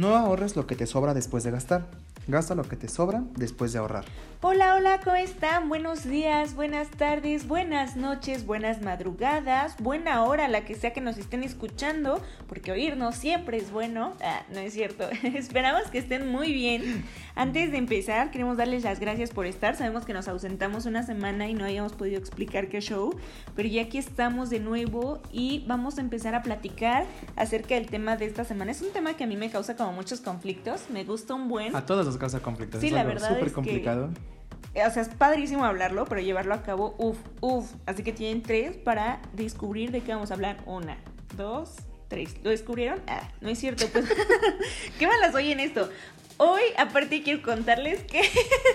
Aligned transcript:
No 0.00 0.16
ahorres 0.16 0.56
lo 0.56 0.66
que 0.66 0.76
te 0.76 0.86
sobra 0.86 1.12
después 1.12 1.44
de 1.44 1.50
gastar. 1.50 1.84
Gasta 2.26 2.54
lo 2.54 2.62
que 2.62 2.74
te 2.74 2.88
sobra 2.88 3.22
después 3.36 3.74
de 3.74 3.80
ahorrar. 3.80 4.06
Hola, 4.40 4.74
hola, 4.74 5.00
¿cómo 5.04 5.16
están? 5.16 5.68
Buenos 5.68 6.04
días, 6.04 6.54
buenas 6.54 6.88
tardes, 6.88 7.46
buenas 7.46 7.96
noches, 7.96 8.46
buenas 8.46 8.80
madrugadas, 8.80 9.76
buena 9.78 10.24
hora, 10.24 10.48
la 10.48 10.64
que 10.64 10.74
sea 10.74 10.94
que 10.94 11.02
nos 11.02 11.18
estén 11.18 11.42
escuchando, 11.42 12.22
porque 12.48 12.72
oírnos 12.72 13.14
siempre 13.16 13.58
es 13.58 13.70
bueno. 13.70 14.14
Ah, 14.22 14.40
no 14.50 14.60
es 14.60 14.72
cierto. 14.72 15.06
Esperamos 15.22 15.82
que 15.90 15.98
estén 15.98 16.30
muy 16.30 16.54
bien. 16.54 17.04
Antes 17.40 17.70
de 17.72 17.78
empezar, 17.78 18.30
queremos 18.30 18.58
darles 18.58 18.84
las 18.84 19.00
gracias 19.00 19.30
por 19.30 19.46
estar. 19.46 19.74
Sabemos 19.74 20.04
que 20.04 20.12
nos 20.12 20.28
ausentamos 20.28 20.84
una 20.84 21.02
semana 21.04 21.48
y 21.48 21.54
no 21.54 21.64
habíamos 21.64 21.94
podido 21.94 22.18
explicar 22.18 22.68
qué 22.68 22.82
show, 22.82 23.16
pero 23.56 23.66
ya 23.66 23.80
aquí 23.80 23.96
estamos 23.96 24.50
de 24.50 24.60
nuevo 24.60 25.22
y 25.32 25.64
vamos 25.66 25.96
a 25.96 26.02
empezar 26.02 26.34
a 26.34 26.42
platicar 26.42 27.06
acerca 27.36 27.76
del 27.76 27.86
tema 27.86 28.18
de 28.18 28.26
esta 28.26 28.44
semana. 28.44 28.72
Es 28.72 28.82
un 28.82 28.90
tema 28.92 29.14
que 29.16 29.24
a 29.24 29.26
mí 29.26 29.38
me 29.38 29.48
causa 29.50 29.74
como 29.74 29.94
muchos 29.94 30.20
conflictos. 30.20 30.90
Me 30.90 31.04
gusta 31.04 31.32
un 31.32 31.48
buen. 31.48 31.74
A 31.74 31.86
todos 31.86 32.04
nos 32.04 32.18
causa 32.18 32.40
conflictos. 32.40 32.82
Sí, 32.82 32.88
es 32.88 32.92
la 32.92 33.00
algo 33.00 33.14
verdad 33.14 33.28
súper 33.28 33.44
es 33.44 33.48
que- 33.48 33.54
complicado. 33.54 34.10
O 34.74 34.90
sea, 34.90 35.00
es 35.02 35.08
padrísimo 35.08 35.64
hablarlo, 35.64 36.04
pero 36.04 36.20
llevarlo 36.20 36.52
a 36.52 36.62
cabo, 36.62 36.94
uff, 36.98 37.16
uff. 37.40 37.72
Así 37.86 38.02
que 38.02 38.12
tienen 38.12 38.42
tres 38.42 38.76
para 38.76 39.22
descubrir 39.32 39.92
de 39.92 40.02
qué 40.02 40.12
vamos 40.12 40.30
a 40.30 40.34
hablar. 40.34 40.58
Una, 40.66 40.98
dos, 41.38 41.70
tres. 42.08 42.34
¿Lo 42.44 42.50
descubrieron? 42.50 43.00
Ah, 43.06 43.26
no 43.40 43.48
es 43.48 43.58
cierto, 43.58 43.86
pues. 43.90 44.04
¿Qué 44.98 45.06
malas 45.06 45.34
oyen 45.34 45.58
esto? 45.58 45.88
Hoy, 46.42 46.62
aparte, 46.78 47.22
quiero 47.22 47.42
contarles 47.42 48.02
que, 48.04 48.22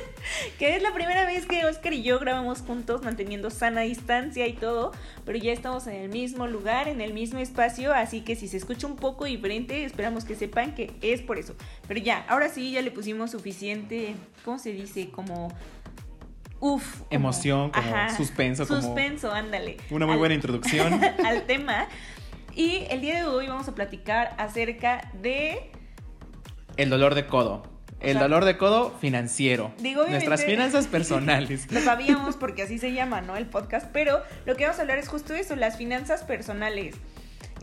que 0.60 0.76
es 0.76 0.84
la 0.84 0.94
primera 0.94 1.26
vez 1.26 1.48
que 1.48 1.66
Oscar 1.66 1.94
y 1.94 2.04
yo 2.04 2.20
grabamos 2.20 2.62
juntos, 2.62 3.02
manteniendo 3.02 3.50
sana 3.50 3.82
distancia 3.82 4.46
y 4.46 4.54
todo, 4.54 4.92
pero 5.26 5.40
ya 5.40 5.52
estamos 5.52 5.88
en 5.88 5.96
el 5.96 6.10
mismo 6.10 6.46
lugar, 6.46 6.88
en 6.88 7.02
el 7.02 7.12
mismo 7.16 7.40
espacio, 7.40 7.92
así 7.92 8.22
que 8.22 8.36
si 8.36 8.48
se 8.48 8.58
escucha 8.58 8.86
un 8.86 8.96
poco 8.96 9.26
diferente, 9.26 9.84
esperamos 9.84 10.26
que 10.26 10.36
sepan 10.36 10.76
que 10.76 10.94
es 11.02 11.22
por 11.24 11.40
eso. 11.40 11.56
Pero 11.88 12.00
ya, 12.00 12.24
ahora 12.30 12.50
sí, 12.50 12.72
ya 12.72 12.84
le 12.84 12.92
pusimos 12.92 13.32
suficiente, 13.32 14.14
¿cómo 14.44 14.60
se 14.60 14.72
dice? 14.72 15.10
Como... 15.10 15.48
Uf. 16.60 16.98
como- 17.00 17.08
Emoción, 17.10 17.72
como 17.72 18.10
suspenso, 18.16 18.68
como- 18.68 18.82
Suspenso, 18.84 19.32
ándale. 19.32 19.78
Una 19.90 20.06
muy 20.06 20.14
Al- 20.14 20.20
buena 20.20 20.36
introducción. 20.36 21.02
al 21.26 21.48
tema. 21.48 21.88
Y 22.56 22.86
el 22.92 23.02
día 23.02 23.16
de 23.16 23.24
hoy 23.26 23.48
vamos 23.48 23.68
a 23.68 23.74
platicar 23.74 24.36
acerca 24.38 25.12
de 25.22 25.72
El 26.78 26.90
dolor 26.90 27.16
de 27.16 27.28
codo. 27.28 27.64
El 28.02 28.14
sea, 28.14 28.22
dolor 28.22 28.46
de 28.46 28.58
codo 28.58 28.94
financiero. 29.00 29.72
digo, 29.80 30.06
Nuestras 30.06 30.44
finanzas 30.44 30.88
personales. 30.92 31.72
Lo 31.72 31.80
sabíamos 31.80 32.36
porque 32.36 32.64
así 32.64 32.78
se 32.78 32.94
llama, 32.94 33.22
¿no? 33.22 33.36
El 33.36 33.46
podcast. 33.46 33.88
Pero 33.92 34.22
lo 34.46 34.56
que 34.56 34.66
vamos 34.66 34.80
a 34.80 34.82
hablar 34.82 34.98
es 34.98 35.08
justo 35.08 35.34
eso, 35.34 35.56
las 35.56 35.78
finanzas 35.78 36.24
personales. 36.24 36.96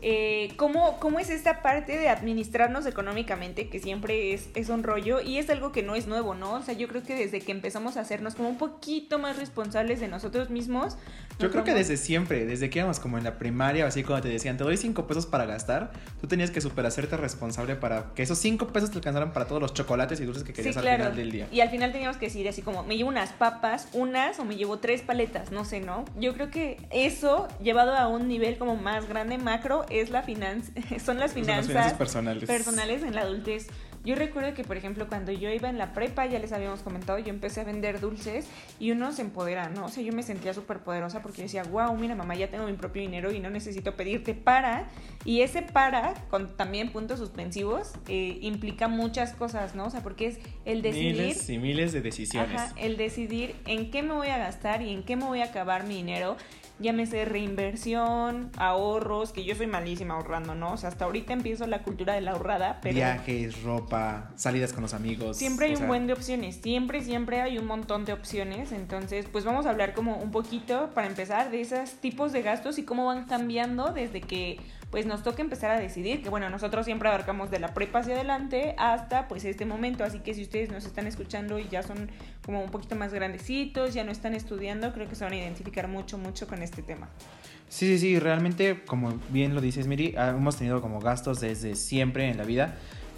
Eh, 0.05 0.51
¿cómo, 0.57 0.99
¿Cómo 0.99 1.17
es 1.19 1.29
esta 1.29 1.61
parte 1.61 1.97
de 1.97 2.09
administrarnos 2.09 2.85
económicamente? 2.85 3.69
Que 3.69 3.79
siempre 3.79 4.33
es, 4.33 4.49
es 4.53 4.67
un 4.67 4.83
rollo 4.83 5.21
y 5.21 5.37
es 5.37 5.49
algo 5.49 5.71
que 5.71 5.81
no 5.81 5.95
es 5.95 6.07
nuevo, 6.07 6.35
¿no? 6.35 6.55
O 6.55 6.61
sea, 6.61 6.73
yo 6.73 6.89
creo 6.89 7.03
que 7.03 7.15
desde 7.15 7.39
que 7.39 7.53
empezamos 7.53 7.95
a 7.95 8.01
hacernos 8.01 8.35
como 8.35 8.49
un 8.49 8.57
poquito 8.57 9.17
más 9.17 9.37
responsables 9.37 10.01
de 10.01 10.09
nosotros 10.09 10.49
mismos. 10.49 10.97
Yo 11.39 11.49
creo 11.49 11.63
que 11.63 11.73
desde 11.73 11.95
siempre, 11.97 12.45
desde 12.45 12.69
que 12.69 12.79
íbamos 12.79 12.99
como 12.99 13.17
en 13.17 13.23
la 13.23 13.39
primaria 13.39 13.85
o 13.85 13.87
así, 13.87 14.03
cuando 14.03 14.23
te 14.23 14.29
decían, 14.29 14.57
te 14.57 14.63
doy 14.65 14.75
cinco 14.77 15.07
pesos 15.07 15.25
para 15.25 15.45
gastar, 15.45 15.91
tú 16.19 16.27
tenías 16.27 16.51
que 16.51 16.59
super 16.61 16.85
hacerte 16.85 17.15
responsable 17.17 17.75
para 17.75 18.13
que 18.13 18.23
esos 18.23 18.37
cinco 18.37 18.67
pesos 18.67 18.91
te 18.91 18.97
alcanzaran 18.97 19.31
para 19.31 19.47
todos 19.47 19.61
los 19.61 19.73
chocolates 19.73 20.19
y 20.19 20.25
dulces 20.25 20.43
que 20.43 20.51
querías 20.53 20.75
Sí, 20.75 20.79
al 20.79 20.83
claro. 20.83 21.03
final 21.05 21.15
del 21.15 21.31
día. 21.31 21.47
Y 21.51 21.61
al 21.61 21.69
final 21.69 21.91
teníamos 21.93 22.17
que 22.17 22.25
decir 22.25 22.47
así 22.47 22.61
como, 22.61 22.83
me 22.83 22.97
llevo 22.97 23.09
unas 23.09 23.31
papas, 23.31 23.87
unas 23.93 24.37
o 24.39 24.45
me 24.45 24.57
llevo 24.57 24.79
tres 24.79 25.01
paletas, 25.01 25.51
no 25.51 25.63
sé, 25.65 25.79
¿no? 25.79 26.05
Yo 26.19 26.33
creo 26.33 26.51
que 26.51 26.77
eso, 26.91 27.47
llevado 27.63 27.95
a 27.95 28.07
un 28.09 28.27
nivel 28.27 28.57
como 28.57 28.75
más 28.75 29.07
grande, 29.07 29.37
macro, 29.37 29.85
es 30.01 30.09
la 30.09 30.23
finanza, 30.23 30.71
son 31.03 31.19
las 31.19 31.31
Son 31.31 31.41
finanzas, 31.43 31.67
las 31.67 31.67
finanzas 31.67 31.93
personales. 31.93 32.45
personales 32.45 33.03
en 33.03 33.15
la 33.15 33.21
adultez. 33.21 33.67
Yo 34.05 34.15
recuerdo 34.15 34.53
que, 34.53 34.65
por 34.65 34.75
ejemplo, 34.75 35.07
cuando 35.07 35.31
yo 35.31 35.49
iba 35.49 35.69
en 35.69 35.77
la 35.77 35.93
prepa, 35.93 36.25
ya 36.25 36.37
les 36.37 36.51
habíamos 36.51 36.81
comentado, 36.81 37.19
yo 37.19 37.29
empecé 37.29 37.61
a 37.61 37.63
vender 37.63 38.01
dulces 38.01 38.47
y 38.77 38.91
uno 38.91 39.13
se 39.13 39.21
empodera, 39.21 39.69
¿no? 39.69 39.85
O 39.85 39.87
sea, 39.87 40.03
yo 40.03 40.11
me 40.11 40.23
sentía 40.23 40.53
súper 40.53 40.79
poderosa 40.79 41.21
porque 41.21 41.43
decía, 41.43 41.63
wow, 41.63 41.95
mira, 41.95 42.13
mamá, 42.13 42.35
ya 42.35 42.49
tengo 42.49 42.65
mi 42.65 42.73
propio 42.73 43.01
dinero 43.01 43.31
y 43.31 43.39
no 43.39 43.49
necesito 43.49 43.95
pedirte 43.95 44.33
para. 44.33 44.89
Y 45.23 45.39
ese 45.39 45.61
para, 45.61 46.15
con 46.29 46.57
también 46.57 46.91
puntos 46.91 47.19
suspensivos, 47.19 47.93
eh, 48.09 48.39
implica 48.41 48.89
muchas 48.89 49.31
cosas, 49.31 49.73
¿no? 49.73 49.85
O 49.85 49.89
sea, 49.89 50.03
porque 50.03 50.27
es 50.27 50.39
el 50.65 50.81
decidir... 50.81 51.15
Miles 51.15 51.49
y 51.49 51.57
miles 51.57 51.93
de 51.93 52.01
decisiones. 52.01 52.59
Ajá, 52.59 52.73
el 52.77 52.97
decidir 52.97 53.55
en 53.65 53.89
qué 53.89 54.03
me 54.03 54.13
voy 54.15 54.27
a 54.27 54.37
gastar 54.37 54.81
y 54.81 54.91
en 54.91 55.03
qué 55.03 55.15
me 55.15 55.23
voy 55.23 55.39
a 55.39 55.45
acabar 55.45 55.85
mi 55.85 55.95
dinero. 55.95 56.35
Llámese 56.79 57.25
reinversión, 57.25 58.51
ahorros, 58.57 59.31
que 59.31 59.43
yo 59.43 59.55
soy 59.55 59.67
malísima 59.67 60.15
ahorrando, 60.15 60.55
¿no? 60.55 60.73
O 60.73 60.77
sea, 60.77 60.89
hasta 60.89 61.05
ahorita 61.05 61.31
empiezo 61.33 61.67
la 61.67 61.83
cultura 61.83 62.13
de 62.13 62.21
la 62.21 62.31
ahorrada, 62.31 62.79
pero 62.81 62.95
Viajes, 62.95 63.61
ropa, 63.63 64.31
salidas 64.35 64.73
con 64.73 64.81
los 64.81 64.93
amigos. 64.93 65.37
siempre 65.37 65.67
hay 65.67 65.73
un 65.73 65.77
sea, 65.77 65.87
buen 65.87 66.07
de 66.07 66.13
opciones. 66.13 66.55
Siempre, 66.57 67.01
siempre 67.03 67.41
hay 67.41 67.57
un 67.57 67.65
montón 67.65 68.05
de 68.05 68.13
opciones. 68.13 68.71
Entonces, 68.71 69.27
pues 69.31 69.45
vamos 69.45 69.65
a 69.65 69.69
hablar 69.69 69.93
como 69.93 70.17
un 70.17 70.31
poquito, 70.31 70.89
para 70.93 71.07
empezar, 71.07 71.51
de 71.51 71.61
esos 71.61 71.91
tipos 71.93 72.31
de 72.31 72.41
gastos 72.41 72.77
y 72.77 72.83
cómo 72.83 73.05
van 73.05 73.25
cambiando 73.25 73.93
desde 73.93 74.21
que 74.21 74.59
pues 74.93 75.07
nos 75.07 75.23
toca 75.23 75.41
empezar 75.41 75.71
a 75.71 75.79
decidir, 75.79 76.21
que 76.21 76.29
bueno, 76.29 76.51
nosotros 76.51 76.85
siempre 76.85 77.09
abarcamos 77.09 77.49
de 77.49 77.57
la 77.57 77.73
prepa 77.73 78.01
hacia 78.01 78.13
adelante 78.13 78.75
hasta 78.77 79.27
pues 79.27 79.43
este 79.43 79.65
momento, 79.65 80.03
así 80.03 80.19
que 80.19 80.35
si 80.35 80.43
ustedes 80.43 80.69
nos 80.69 80.85
están 80.85 81.07
escuchando 81.07 81.57
y 81.57 81.67
ya 81.67 81.81
son 81.81 82.11
como 82.45 82.63
un 82.63 82.69
poquito 82.69 82.95
más 82.95 83.11
grandecitos, 83.11 83.95
ya 83.95 84.03
no 84.03 84.11
están 84.11 84.35
estudiando, 84.35 84.93
creo 84.93 85.09
que 85.09 85.15
se 85.15 85.23
van 85.23 85.33
a 85.33 85.37
identificar 85.37 85.87
mucho, 85.87 86.19
mucho 86.19 86.45
con 86.45 86.61
este 86.61 86.83
tema. 86.83 87.09
Sí, 87.69 87.87
sí, 87.87 87.97
sí, 87.97 88.19
realmente, 88.19 88.83
como 88.85 89.19
bien 89.29 89.55
lo 89.55 89.61
dices, 89.61 89.87
Miri, 89.87 90.13
ah, 90.15 90.29
hemos 90.37 90.57
tenido 90.57 90.79
como 90.79 90.99
gastos 90.99 91.39
desde 91.39 91.73
siempre 91.73 92.29
en 92.29 92.37
la 92.37 92.43
vida. 92.43 92.75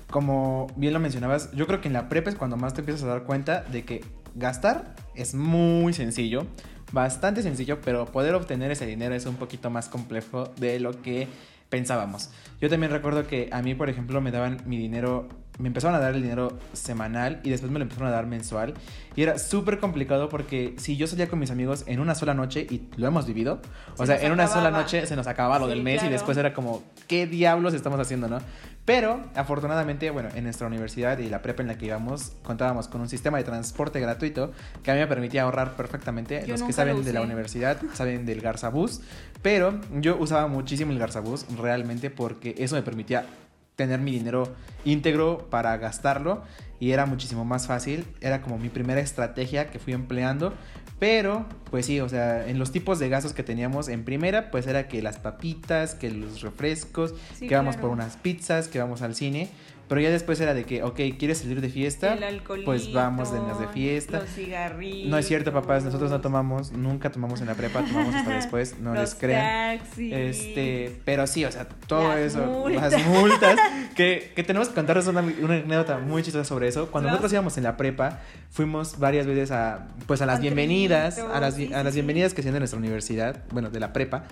Como 0.09 0.67
bien 0.77 0.93
lo 0.93 1.01
mencionabas, 1.01 1.51
yo 1.51 1.67
creo 1.67 1.81
que 1.81 1.89
en 1.89 1.93
la 1.93 2.07
prepa 2.07 2.29
es 2.29 2.37
cuando 2.37 2.55
más 2.55 2.73
te 2.73 2.79
empiezas 2.79 3.03
a 3.03 3.07
dar 3.07 3.23
cuenta 3.23 3.63
de 3.63 3.83
que 3.83 4.01
gastar 4.33 4.95
es 5.13 5.35
muy 5.35 5.91
sencillo, 5.91 6.47
bastante 6.93 7.41
sencillo, 7.41 7.81
pero 7.81 8.05
poder 8.05 8.33
obtener 8.33 8.71
ese 8.71 8.85
dinero 8.85 9.13
es 9.13 9.25
un 9.25 9.35
poquito 9.35 9.69
más 9.69 9.89
complejo 9.89 10.45
de 10.55 10.79
lo 10.79 11.01
que 11.01 11.27
pensábamos. 11.69 12.29
Yo 12.61 12.69
también 12.69 12.91
recuerdo 12.91 13.27
que 13.27 13.49
a 13.51 13.61
mí, 13.61 13.75
por 13.75 13.89
ejemplo, 13.89 14.21
me 14.21 14.31
daban 14.31 14.61
mi 14.65 14.77
dinero, 14.77 15.27
me 15.57 15.67
empezaron 15.67 15.95
a 15.95 15.99
dar 15.99 16.15
el 16.15 16.21
dinero 16.21 16.57
semanal 16.73 17.39
y 17.43 17.49
después 17.49 17.71
me 17.71 17.79
lo 17.79 17.83
empezaron 17.83 18.09
a 18.09 18.11
dar 18.11 18.25
mensual. 18.25 18.73
Y 19.15 19.23
era 19.23 19.39
súper 19.39 19.79
complicado 19.79 20.27
porque 20.29 20.75
si 20.77 20.97
yo 20.97 21.07
salía 21.07 21.27
con 21.27 21.39
mis 21.39 21.51
amigos 21.51 21.83
en 21.87 21.99
una 21.99 22.15
sola 22.15 22.33
noche, 22.33 22.67
y 22.69 22.89
lo 22.97 23.07
hemos 23.07 23.25
vivido, 23.25 23.61
o 23.97 24.05
Se 24.05 24.17
sea, 24.17 24.25
en 24.25 24.31
una 24.33 24.47
sola 24.47 24.71
noche 24.71 25.05
se 25.05 25.15
nos 25.15 25.27
acababa 25.27 25.59
lo 25.59 25.65
Sí, 25.65 25.71
del 25.71 25.83
mes 25.83 26.03
y 26.03 26.09
después 26.09 26.37
era 26.37 26.53
como, 26.53 26.83
¿qué 27.07 27.25
diablos 27.25 27.73
estamos 27.73 27.99
haciendo, 27.99 28.27
no? 28.27 28.39
Pero 28.83 29.23
afortunadamente, 29.33 30.11
bueno, 30.11 30.29
en 30.35 30.43
nuestra 30.43 30.67
universidad 30.67 31.17
y 31.17 31.27
la 31.27 31.41
prepa 31.41 31.63
en 31.63 31.69
la 31.69 31.77
que 31.77 31.87
íbamos, 31.87 32.33
contábamos 32.43 32.87
con 32.87 33.01
un 33.01 33.09
sistema 33.09 33.37
de 33.39 33.43
transporte 33.43 33.99
gratuito 33.99 34.51
que 34.83 34.91
a 34.91 34.93
mí 34.93 34.99
me 34.99 35.07
permitía 35.07 35.43
ahorrar 35.43 35.75
perfectamente. 35.75 36.43
Yo 36.45 36.53
Los 36.53 36.61
que 36.61 36.73
saben 36.73 37.03
de 37.03 37.13
la 37.13 37.21
universidad 37.21 37.77
saben 37.93 38.27
del 38.27 38.41
Garzabús, 38.41 39.01
pero 39.41 39.79
yo 39.91 40.17
usaba 40.17 40.47
muchísimo 40.47 40.91
el 40.91 40.99
Garzabús 40.99 41.45
realmente 41.57 42.11
porque 42.11 42.53
eso 42.59 42.75
me 42.75 42.83
permitía 42.83 43.25
tener 43.75 43.99
mi 43.99 44.11
dinero 44.11 44.53
íntegro 44.83 45.47
para 45.49 45.75
gastarlo 45.77 46.43
y 46.79 46.91
era 46.91 47.05
muchísimo 47.05 47.45
más 47.45 47.67
fácil. 47.67 48.05
Era 48.21 48.41
como 48.41 48.57
mi 48.57 48.69
primera 48.69 49.01
estrategia 49.01 49.69
que 49.69 49.79
fui 49.79 49.93
empleando. 49.93 50.53
Pero, 50.97 51.45
pues 51.71 51.87
sí, 51.87 51.99
o 51.99 52.07
sea, 52.07 52.47
en 52.47 52.57
los 52.57 52.71
tipos 52.71 52.99
de 52.99 53.09
gastos 53.09 53.33
que 53.33 53.43
teníamos 53.43 53.89
en 53.89 54.05
primera, 54.05 54.49
pues 54.49 54.65
era 54.65 54.87
que 54.87 55.01
las 55.01 55.17
papitas, 55.17 55.93
que 55.93 56.09
los 56.09 56.41
refrescos, 56.41 57.13
Sí, 57.37 57.47
que 57.49 57.55
vamos 57.55 57.75
claro. 57.75 57.89
por 57.89 57.97
unas 57.97 58.15
pizzas, 58.15 58.69
que 58.69 58.79
vamos 58.79 59.01
al 59.01 59.13
cine. 59.13 59.49
Pero 59.87 60.01
ya 60.01 60.09
después 60.09 60.39
era 60.39 60.53
de 60.55 60.63
que, 60.65 60.81
ok, 60.81 60.99
¿quieres 61.19 61.37
salir 61.37 61.61
de 61.61 61.69
fiesta? 61.69 62.15
El 62.15 62.41
Pues 62.65 62.91
vamos 62.91 63.31
de 63.31 63.39
las 63.39 63.59
de 63.59 63.67
fiesta. 63.67 64.19
Los 64.21 64.29
cigarrillos. 64.29 65.09
No 65.09 65.17
es 65.17 65.27
cierto, 65.27 65.53
papás, 65.53 65.83
nosotros 65.83 66.09
no 66.09 66.21
tomamos, 66.21 66.71
nunca 66.71 67.11
tomamos 67.11 67.39
en 67.41 67.47
la 67.47 67.53
prepa, 67.53 67.83
tomamos 67.85 68.15
hasta 68.15 68.31
después, 68.35 68.79
no 68.79 68.93
Los 68.93 69.01
les 69.01 69.15
crean. 69.15 69.77
taxis. 69.77 70.11
Este, 70.11 71.01
pero 71.05 71.27
sí, 71.27 71.45
o 71.45 71.51
sea, 71.51 71.67
todo 71.87 72.07
Las 72.09 72.19
eso, 72.19 72.45
multas. 72.45 72.93
las 72.93 73.05
multas, 73.07 73.59
que, 73.95 74.31
que 74.35 74.43
tenemos 74.43 74.69
que 74.69 74.75
contarles 74.75 75.05
una, 75.07 75.21
una 75.21 75.53
anécdota 75.55 75.99
muy 75.99 76.23
chistosa 76.23 76.45
sobre 76.45 76.67
eso. 76.67 76.89
Cuando 76.89 77.09
nosotros 77.09 77.31
íbamos 77.33 77.57
en 77.57 77.63
la 77.65 77.77
prepa, 77.77 78.21
fuimos 78.49 78.97
varias 78.97 79.27
veces 79.27 79.51
a, 79.51 79.87
pues 80.07 80.21
a 80.21 80.25
las 80.25 80.41
bienvenidas, 80.41 81.19
a 81.19 81.39
las, 81.39 81.55
sí, 81.55 81.71
a 81.73 81.83
las 81.83 81.93
bienvenidas 81.93 82.33
que 82.33 82.41
hacían 82.41 82.53
de 82.53 82.59
nuestra 82.59 82.79
universidad, 82.79 83.43
bueno, 83.51 83.69
de 83.69 83.79
la 83.79 83.93
prepa, 83.93 84.23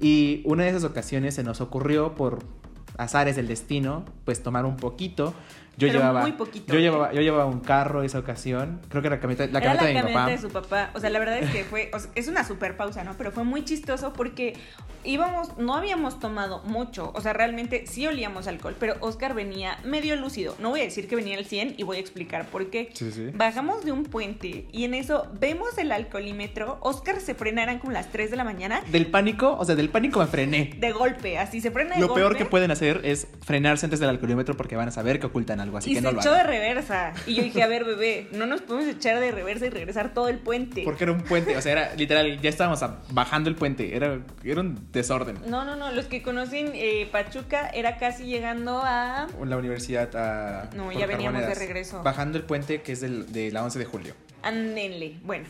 y 0.00 0.42
una 0.44 0.62
de 0.64 0.70
esas 0.70 0.84
ocasiones 0.84 1.34
se 1.34 1.42
nos 1.42 1.60
ocurrió 1.60 2.14
por 2.14 2.44
azares 2.98 3.36
del 3.36 3.48
destino, 3.48 4.04
pues 4.24 4.42
tomar 4.42 4.64
un 4.64 4.76
poquito. 4.76 5.34
Yo 5.80 5.88
Pero 5.88 6.00
llevaba, 6.00 6.20
muy 6.20 6.32
poquito, 6.32 6.74
yo 6.74 6.78
¿eh? 6.78 6.82
llevaba, 6.82 7.12
yo 7.14 7.22
llevaba 7.22 7.46
un 7.46 7.60
carro 7.60 8.02
esa 8.02 8.18
ocasión. 8.18 8.82
Creo 8.90 9.00
que 9.00 9.08
era 9.08 9.16
la 9.16 9.22
camioneta, 9.22 9.50
la 9.50 9.60
camioneta 9.60 9.84
la 9.84 10.02
de 10.02 10.08
mi 10.08 10.14
papá. 10.14 10.30
de 10.30 10.38
su 10.38 10.50
papá. 10.50 10.90
O 10.94 11.00
sea, 11.00 11.08
la 11.08 11.18
verdad 11.18 11.38
es 11.38 11.50
que 11.50 11.64
fue, 11.64 11.90
o 11.94 11.98
sea, 11.98 12.10
es 12.14 12.28
una 12.28 12.44
super 12.44 12.76
pausa, 12.76 13.02
¿no? 13.02 13.14
Pero 13.16 13.32
fue 13.32 13.44
muy 13.44 13.64
chistoso 13.64 14.12
porque 14.12 14.58
íbamos, 15.04 15.56
no 15.56 15.74
habíamos 15.74 16.20
tomado 16.20 16.62
mucho. 16.64 17.12
O 17.14 17.20
sea, 17.22 17.32
realmente 17.32 17.86
sí 17.86 18.06
olíamos 18.06 18.46
alcohol, 18.46 18.76
pero 18.78 18.96
Oscar 19.00 19.32
venía 19.32 19.78
medio 19.82 20.16
lúcido. 20.16 20.54
No 20.58 20.68
voy 20.68 20.80
a 20.80 20.84
decir 20.84 21.08
que 21.08 21.16
venía 21.16 21.38
al 21.38 21.46
100 21.46 21.76
y 21.78 21.82
voy 21.82 21.96
a 21.96 22.00
explicar 22.00 22.46
por 22.48 22.68
qué. 22.68 22.90
Sí, 22.92 23.10
sí. 23.10 23.30
Bajamos 23.34 23.82
de 23.82 23.92
un 23.92 24.04
puente 24.04 24.66
y 24.72 24.84
en 24.84 24.92
eso 24.92 25.28
vemos 25.40 25.78
el 25.78 25.92
alcoholímetro. 25.92 26.78
Oscar 26.82 27.20
se 27.20 27.34
frena, 27.34 27.62
eran 27.62 27.78
como 27.78 27.92
las 27.92 28.12
3 28.12 28.30
de 28.30 28.36
la 28.36 28.44
mañana. 28.44 28.82
Del 28.92 29.06
pánico, 29.06 29.56
o 29.58 29.64
sea, 29.64 29.76
del 29.76 29.88
pánico 29.88 30.20
me 30.20 30.26
frené. 30.26 30.74
De 30.78 30.92
golpe, 30.92 31.38
así 31.38 31.62
se 31.62 31.70
frena 31.70 31.94
de 31.94 32.02
Lo 32.02 32.12
peor 32.12 32.36
que 32.36 32.44
pueden 32.44 32.70
hacer 32.70 33.00
es 33.04 33.28
frenarse 33.42 33.86
antes 33.86 34.00
del 34.00 34.10
alcoholímetro 34.10 34.56
porque 34.56 34.76
van 34.76 34.88
a 34.88 34.90
saber 34.90 35.20
que 35.20 35.26
ocultan 35.26 35.60
algo, 35.60 35.69
así 35.78 35.90
y 35.90 35.94
que 35.94 36.00
se 36.00 36.06
no 36.06 36.12
lo 36.12 36.20
echó 36.20 36.32
de 36.32 36.42
reversa. 36.42 37.12
Y 37.26 37.34
yo 37.34 37.42
dije, 37.42 37.62
a 37.62 37.66
ver, 37.66 37.84
bebé, 37.84 38.28
no 38.32 38.46
nos 38.46 38.62
podemos 38.62 38.88
echar 38.88 39.20
de 39.20 39.30
reversa 39.30 39.66
y 39.66 39.70
regresar 39.70 40.14
todo 40.14 40.28
el 40.28 40.38
puente. 40.38 40.82
Porque 40.84 41.04
era 41.04 41.12
un 41.12 41.22
puente, 41.22 41.56
o 41.56 41.62
sea, 41.62 41.72
era 41.72 41.94
literal, 41.94 42.40
ya 42.40 42.50
estábamos 42.50 42.84
bajando 43.10 43.48
el 43.48 43.56
puente, 43.56 43.96
era, 43.96 44.18
era 44.44 44.60
un 44.60 44.90
desorden. 44.92 45.38
No, 45.46 45.64
no, 45.64 45.76
no. 45.76 45.90
Los 45.92 46.06
que 46.06 46.22
conocen 46.22 46.72
eh, 46.74 47.08
Pachuca 47.10 47.68
era 47.68 47.98
casi 47.98 48.24
llegando 48.24 48.80
a. 48.82 49.26
La 49.44 49.56
universidad 49.56 50.14
a... 50.16 50.70
No, 50.74 50.92
ya 50.92 51.06
veníamos 51.06 51.42
de 51.42 51.54
regreso. 51.54 52.02
Bajando 52.02 52.38
el 52.38 52.44
puente 52.44 52.82
que 52.82 52.92
es 52.92 53.00
del, 53.00 53.32
de 53.32 53.50
la 53.50 53.64
11 53.64 53.78
de 53.78 53.84
julio. 53.84 54.14
Andenle. 54.42 55.18
Bueno, 55.22 55.46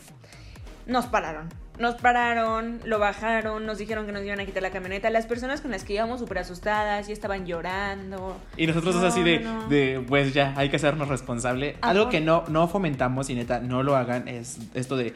nos 0.85 1.05
pararon. 1.05 1.60
Nos 1.79 1.95
pararon, 1.95 2.79
lo 2.85 2.99
bajaron, 2.99 3.65
nos 3.65 3.77
dijeron 3.77 4.05
que 4.05 4.11
nos 4.11 4.23
iban 4.23 4.39
a 4.39 4.45
quitar 4.45 4.61
la 4.61 4.71
camioneta. 4.71 5.09
Las 5.09 5.25
personas 5.25 5.61
con 5.61 5.71
las 5.71 5.83
que 5.83 5.93
íbamos 5.93 6.19
súper 6.19 6.39
asustadas 6.39 7.07
ya 7.07 7.13
estaban 7.13 7.45
llorando. 7.45 8.37
Y 8.57 8.67
nosotros 8.67 8.95
No, 8.95 9.07
es 9.07 9.13
así 9.13 9.23
de, 9.23 9.39
no, 9.39 9.67
de, 9.67 10.03
pues 10.07 10.33
ya, 10.33 10.53
hay 10.57 10.69
que 10.69 10.75
hacernos 10.75 11.07
responsable. 11.07 11.77
Algo 11.81 12.09
que 12.09 12.21
no, 12.21 12.43
no 12.49 12.67
fomentamos 12.67 13.29
y 13.29 13.35
neta, 13.35 13.59
no 13.59 13.83
lo 13.83 13.95
hagan, 13.95 14.27
es 14.27 14.59
esto 14.73 14.95
de 14.95 15.15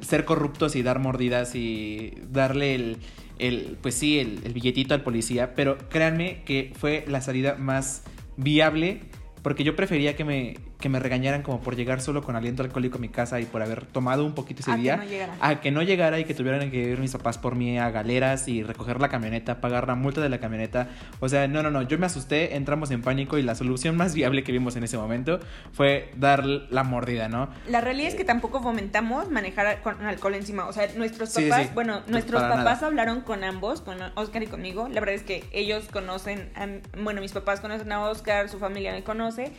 ser 0.00 0.24
corruptos 0.24 0.74
y 0.76 0.82
dar 0.82 0.98
mordidas 0.98 1.54
y 1.54 2.14
darle 2.30 2.74
el, 2.74 2.96
el 3.38 3.78
pues 3.80 3.94
sí, 3.94 4.18
el, 4.18 4.40
el 4.44 4.52
billetito 4.52 4.94
al 4.94 5.02
policía. 5.02 5.54
Pero 5.54 5.78
créanme 5.90 6.42
que 6.44 6.72
fue 6.76 7.04
la 7.06 7.20
salida 7.20 7.56
más 7.56 8.02
viable 8.36 9.02
porque 9.42 9.64
yo 9.64 9.76
prefería 9.76 10.16
que 10.16 10.24
me, 10.24 10.56
que 10.80 10.88
me 10.88 10.98
regañaran 10.98 11.42
como 11.42 11.60
por 11.60 11.76
llegar 11.76 12.00
solo 12.00 12.22
con 12.22 12.34
aliento 12.36 12.62
alcohólico 12.62 12.98
a 12.98 13.00
mi 13.00 13.08
casa 13.08 13.38
y 13.40 13.44
por 13.44 13.62
haber 13.62 13.84
tomado 13.86 14.24
un 14.24 14.34
poquito 14.34 14.60
ese 14.62 14.72
A 14.72 14.74
que 14.76 14.80
día. 14.82 14.96
no 14.96 15.04
llegara. 15.04 15.34
A 15.40 15.60
que 15.60 15.70
no 15.70 15.82
llegara 15.82 16.18
y 16.18 16.24
que 16.24 16.34
tuvieran 16.34 16.70
que 16.70 16.76
ir 16.78 16.98
mis 16.98 17.12
papás 17.12 17.38
por 17.38 17.54
mí 17.54 17.78
a 17.78 17.90
galeras 17.90 18.48
y 18.48 18.62
recoger 18.62 19.00
la 19.00 19.08
camioneta, 19.08 19.60
pagar 19.60 19.86
la 19.86 19.94
multa 19.94 20.20
de 20.20 20.28
la 20.28 20.38
camioneta. 20.40 20.88
O 21.20 21.28
sea, 21.28 21.46
no, 21.48 21.62
no, 21.62 21.70
no, 21.70 21.82
yo 21.82 21.98
me 21.98 22.06
asusté, 22.06 22.56
entramos 22.56 22.90
en 22.90 23.02
pánico 23.02 23.38
y 23.38 23.42
la 23.42 23.54
solución 23.54 23.96
más 23.96 24.14
viable 24.14 24.42
que 24.42 24.52
vimos 24.52 24.76
en 24.76 24.84
ese 24.84 24.96
momento 24.96 25.38
fue 25.72 26.10
dar 26.16 26.44
la 26.46 26.82
mordida, 26.82 27.28
¿no? 27.28 27.48
La 27.68 27.80
realidad 27.80 28.08
es 28.08 28.14
que 28.14 28.24
tampoco 28.24 28.62
fomentamos 28.62 29.30
manejar 29.30 29.82
con 29.82 30.00
alcohol 30.04 30.34
encima. 30.34 30.66
O 30.66 30.72
sea, 30.72 30.88
nuestros 30.96 31.30
Sí, 31.30 31.42
papás, 31.48 31.66
sí. 31.66 31.70
bueno, 31.74 31.98
Pues 32.00 32.10
nuestros 32.10 32.40
para 32.42 32.54
papás 32.56 32.76
nada. 32.76 32.86
hablaron 32.86 33.20
con 33.20 33.44
ambos, 33.44 33.80
con 33.82 33.98
Oscar 34.14 34.42
y 34.42 34.46
conmigo. 34.46 34.88
La 34.88 35.00
verdad 35.00 35.14
es 35.16 35.22
que 35.22 35.44
ellos 35.52 35.86
conocen, 35.92 36.50
a- 36.56 36.68
bueno, 37.00 37.20
mis 37.20 37.32
papás 37.32 37.60
conocen 37.60 37.90
a 37.92 38.00
Oscar, 38.08 38.48
su 38.48 38.58
familia 38.58 38.92
me 38.92 39.02
conoce. 39.04 39.52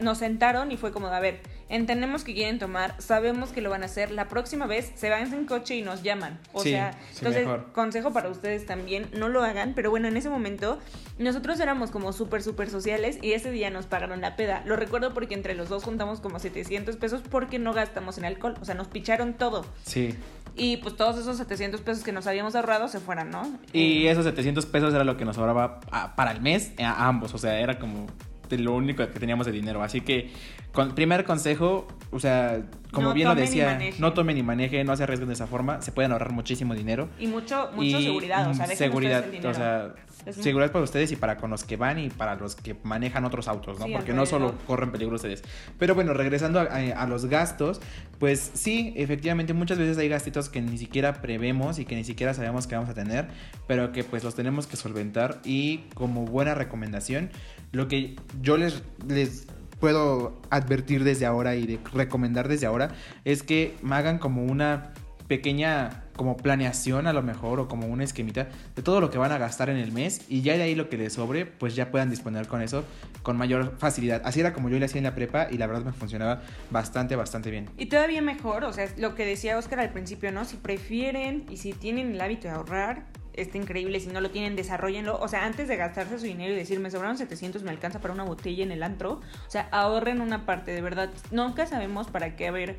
Nos 0.00 0.18
sentaron 0.18 0.53
y 0.70 0.76
fue 0.76 0.92
como, 0.92 1.08
a 1.08 1.20
ver, 1.20 1.40
entendemos 1.68 2.24
que 2.24 2.34
quieren 2.34 2.58
tomar, 2.58 2.94
sabemos 2.98 3.50
que 3.50 3.60
lo 3.60 3.70
van 3.70 3.82
a 3.82 3.86
hacer. 3.86 4.10
La 4.10 4.28
próxima 4.28 4.66
vez 4.66 4.92
se 4.94 5.10
van 5.10 5.32
en 5.32 5.44
coche 5.46 5.74
y 5.76 5.82
nos 5.82 6.02
llaman. 6.02 6.38
O 6.52 6.62
Sí, 6.62 6.70
sea, 6.70 6.92
sí, 7.10 7.18
entonces, 7.18 7.42
mejor. 7.46 7.72
consejo 7.72 8.12
para 8.12 8.28
ustedes 8.28 8.66
también, 8.66 9.08
no 9.16 9.28
lo 9.28 9.42
hagan. 9.42 9.72
Pero 9.74 9.90
bueno, 9.90 10.08
en 10.08 10.16
ese 10.16 10.30
momento 10.30 10.78
nosotros 11.18 11.58
éramos 11.60 11.90
como 11.90 12.12
súper, 12.12 12.42
súper 12.42 12.70
sociales 12.70 13.18
y 13.22 13.32
ese 13.32 13.50
día 13.50 13.70
nos 13.70 13.86
pagaron 13.86 14.20
la 14.20 14.36
peda. 14.36 14.62
Lo 14.66 14.76
recuerdo 14.76 15.12
porque 15.14 15.34
entre 15.34 15.54
los 15.54 15.68
dos 15.68 15.84
juntamos 15.84 16.20
como 16.20 16.38
700 16.38 16.96
pesos 16.96 17.22
porque 17.28 17.58
no 17.58 17.72
gastamos 17.72 18.18
en 18.18 18.24
alcohol. 18.24 18.54
O 18.60 18.64
sea, 18.64 18.74
nos 18.74 18.88
picharon 18.88 19.34
todo. 19.34 19.64
Sí. 19.84 20.14
Y 20.56 20.76
pues 20.76 20.96
todos 20.96 21.18
esos 21.18 21.36
700 21.38 21.80
pesos 21.80 22.04
que 22.04 22.12
nos 22.12 22.28
habíamos 22.28 22.54
ahorrado 22.54 22.86
se 22.86 23.00
fueran, 23.00 23.30
¿no? 23.30 23.42
Y 23.72 24.06
Eh, 24.06 24.10
esos 24.12 24.24
700 24.24 24.66
pesos 24.66 24.94
era 24.94 25.02
lo 25.02 25.16
que 25.16 25.24
nos 25.24 25.34
sobraba 25.34 25.80
a- 25.90 26.14
para 26.14 26.30
el 26.30 26.40
mes 26.40 26.70
a 26.78 27.08
ambos. 27.08 27.34
O 27.34 27.38
sea, 27.38 27.58
era 27.58 27.80
como 27.80 28.06
de 28.48 28.58
lo 28.58 28.74
único 28.74 29.06
que 29.06 29.18
teníamos 29.18 29.46
de 29.46 29.52
dinero. 29.52 29.82
Así 29.82 30.00
que, 30.00 30.30
con, 30.74 30.94
primer 30.94 31.24
consejo, 31.24 31.86
o 32.10 32.20
sea, 32.20 32.60
como 32.92 33.08
No 33.08 33.14
bien 33.14 33.28
lo 33.28 33.34
decía, 33.34 33.78
no 33.98 34.12
tomen 34.12 34.36
ni 34.36 34.42
manejen, 34.42 34.86
no 34.86 34.94
se 34.96 35.02
arriesguen 35.04 35.28
de 35.28 35.34
esa 35.34 35.46
forma. 35.46 35.80
Se 35.80 35.90
pueden 35.92 36.12
ahorrar 36.12 36.32
muchísimo 36.32 36.74
dinero. 36.74 37.08
Y 37.18 37.26
mucho, 37.26 37.70
mucho 37.74 37.98
y 37.98 38.04
seguridad, 38.04 38.50
o 38.50 38.54
sea, 38.54 38.66
seguridad, 38.66 39.24
el 39.32 39.46
o 39.46 39.54
sea, 39.54 39.94
Es 40.26 40.36
muy- 40.36 40.44
seguridad 40.44 40.70
para 40.72 40.84
ustedes 40.84 41.10
y 41.12 41.16
para 41.16 41.36
con 41.38 41.50
los 41.50 41.64
que 41.64 41.76
van 41.76 41.98
y 41.98 42.08
para 42.10 42.36
los 42.36 42.54
que 42.54 42.76
manejan 42.84 43.24
otros 43.24 43.48
autos, 43.48 43.78
¿no? 43.80 43.86
Sí, 43.86 43.92
Porque 43.94 44.12
no 44.12 44.26
solo 44.26 44.54
corren 44.66 44.90
peligro 44.92 45.16
ustedes. 45.16 45.42
Pero 45.78 45.94
bueno, 45.96 46.14
regresando 46.14 46.60
a, 46.60 46.64
a- 46.64 47.02
a 47.02 47.06
los 47.08 47.26
gastos, 47.26 47.80
pues 48.20 48.52
sí, 48.54 48.92
efectivamente 48.96 49.52
muchas 49.54 49.78
veces 49.78 49.98
hay 49.98 50.08
gastitos 50.08 50.48
que 50.48 50.60
ni 50.62 50.78
siquiera 50.78 51.14
prevemos 51.20 51.78
y 51.80 51.84
que 51.84 51.96
ni 51.96 52.04
siquiera 52.04 52.32
sabemos 52.32 52.66
que 52.68 52.74
vamos 52.76 52.90
a 52.90 52.94
tener, 52.94 53.26
pero 53.66 53.90
que 53.92 54.04
pues 54.04 54.22
los 54.24 54.34
tenemos 54.36 54.66
que 54.68 54.76
solventar 54.76 55.40
y 55.44 55.78
como 55.94 56.24
buena 56.26 56.54
recomendación, 56.54 57.30
lo 57.72 57.88
que 57.88 58.14
yo 58.40 58.56
les 58.56 58.82
les 59.08 59.46
puedo 59.84 60.32
advertir 60.48 61.04
desde 61.04 61.26
ahora 61.26 61.56
y 61.56 61.66
de 61.66 61.78
recomendar 61.92 62.48
desde 62.48 62.64
ahora 62.64 62.92
es 63.26 63.42
que 63.42 63.76
hagan 63.90 64.18
como 64.18 64.42
una 64.42 64.94
pequeña 65.28 66.04
como 66.16 66.38
planeación 66.38 67.06
a 67.06 67.12
lo 67.12 67.22
mejor 67.22 67.60
o 67.60 67.68
como 67.68 67.86
una 67.88 68.02
esquemita 68.02 68.48
de 68.74 68.82
todo 68.82 69.02
lo 69.02 69.10
que 69.10 69.18
van 69.18 69.30
a 69.30 69.36
gastar 69.36 69.68
en 69.68 69.76
el 69.76 69.92
mes 69.92 70.22
y 70.30 70.40
ya 70.40 70.56
de 70.56 70.62
ahí 70.62 70.74
lo 70.74 70.88
que 70.88 70.96
les 70.96 71.12
sobre 71.12 71.44
pues 71.44 71.76
ya 71.76 71.90
puedan 71.90 72.08
disponer 72.08 72.46
con 72.48 72.62
eso 72.62 72.82
con 73.22 73.36
mayor 73.36 73.74
facilidad. 73.76 74.22
Así 74.24 74.40
era 74.40 74.54
como 74.54 74.70
yo 74.70 74.78
le 74.78 74.86
hacía 74.86 75.00
en 75.00 75.04
la 75.04 75.14
prepa 75.14 75.48
y 75.50 75.58
la 75.58 75.66
verdad 75.66 75.84
me 75.84 75.92
funcionaba 75.92 76.40
bastante 76.70 77.14
bastante 77.14 77.50
bien. 77.50 77.68
Y 77.76 77.84
todavía 77.84 78.22
mejor, 78.22 78.64
o 78.64 78.72
sea, 78.72 78.88
lo 78.96 79.14
que 79.14 79.26
decía 79.26 79.58
Oscar 79.58 79.80
al 79.80 79.90
principio, 79.90 80.32
¿no? 80.32 80.46
Si 80.46 80.56
prefieren 80.56 81.44
y 81.50 81.58
si 81.58 81.74
tienen 81.74 82.12
el 82.12 82.20
hábito 82.22 82.48
de 82.48 82.54
ahorrar, 82.54 83.04
está 83.36 83.58
increíble. 83.58 84.00
Si 84.00 84.08
no 84.08 84.20
lo 84.20 84.30
tienen, 84.30 84.56
desarrollenlo. 84.56 85.18
O 85.20 85.28
sea, 85.28 85.44
antes 85.44 85.68
de 85.68 85.76
gastarse 85.76 86.18
su 86.18 86.24
dinero 86.24 86.52
y 86.52 86.56
decir, 86.56 86.80
me 86.80 86.90
sobraron 86.90 87.18
700, 87.18 87.62
me 87.62 87.70
alcanza 87.70 88.00
para 88.00 88.14
una 88.14 88.24
botella 88.24 88.62
en 88.62 88.72
el 88.72 88.82
antro. 88.82 89.20
O 89.46 89.50
sea, 89.50 89.68
ahorren 89.70 90.20
una 90.20 90.46
parte, 90.46 90.72
de 90.72 90.80
verdad. 90.80 91.10
Nunca 91.30 91.66
sabemos 91.66 92.08
para 92.08 92.36
qué 92.36 92.48
haber 92.48 92.76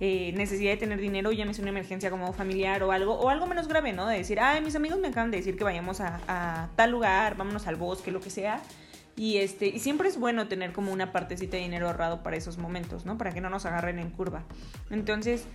eh, 0.00 0.32
necesidad 0.36 0.70
de 0.72 0.76
tener 0.76 1.00
dinero, 1.00 1.32
llámese 1.32 1.60
una 1.60 1.70
emergencia 1.70 2.10
como 2.10 2.32
familiar 2.32 2.82
o 2.84 2.92
algo, 2.92 3.14
o 3.14 3.30
algo 3.30 3.46
menos 3.46 3.66
grave, 3.66 3.92
¿no? 3.92 4.06
De 4.06 4.18
decir, 4.18 4.38
ay, 4.40 4.60
mis 4.60 4.76
amigos 4.76 5.00
me 5.00 5.08
acaban 5.08 5.30
de 5.30 5.38
decir 5.38 5.56
que 5.56 5.64
vayamos 5.64 6.00
a, 6.00 6.20
a 6.28 6.68
tal 6.76 6.92
lugar, 6.92 7.36
vámonos 7.36 7.66
al 7.66 7.76
bosque, 7.76 8.10
lo 8.10 8.20
que 8.20 8.30
sea. 8.30 8.62
Y 9.16 9.38
este, 9.38 9.66
y 9.66 9.80
siempre 9.80 10.08
es 10.08 10.16
bueno 10.16 10.46
tener 10.46 10.72
como 10.72 10.92
una 10.92 11.10
partecita 11.10 11.56
de 11.56 11.64
dinero 11.64 11.88
ahorrado 11.88 12.22
para 12.22 12.36
esos 12.36 12.56
momentos, 12.56 13.04
¿no? 13.04 13.18
Para 13.18 13.32
que 13.32 13.40
no 13.40 13.50
nos 13.50 13.66
agarren 13.66 13.98
en 13.98 14.10
curva. 14.10 14.44
Entonces, 14.90 15.46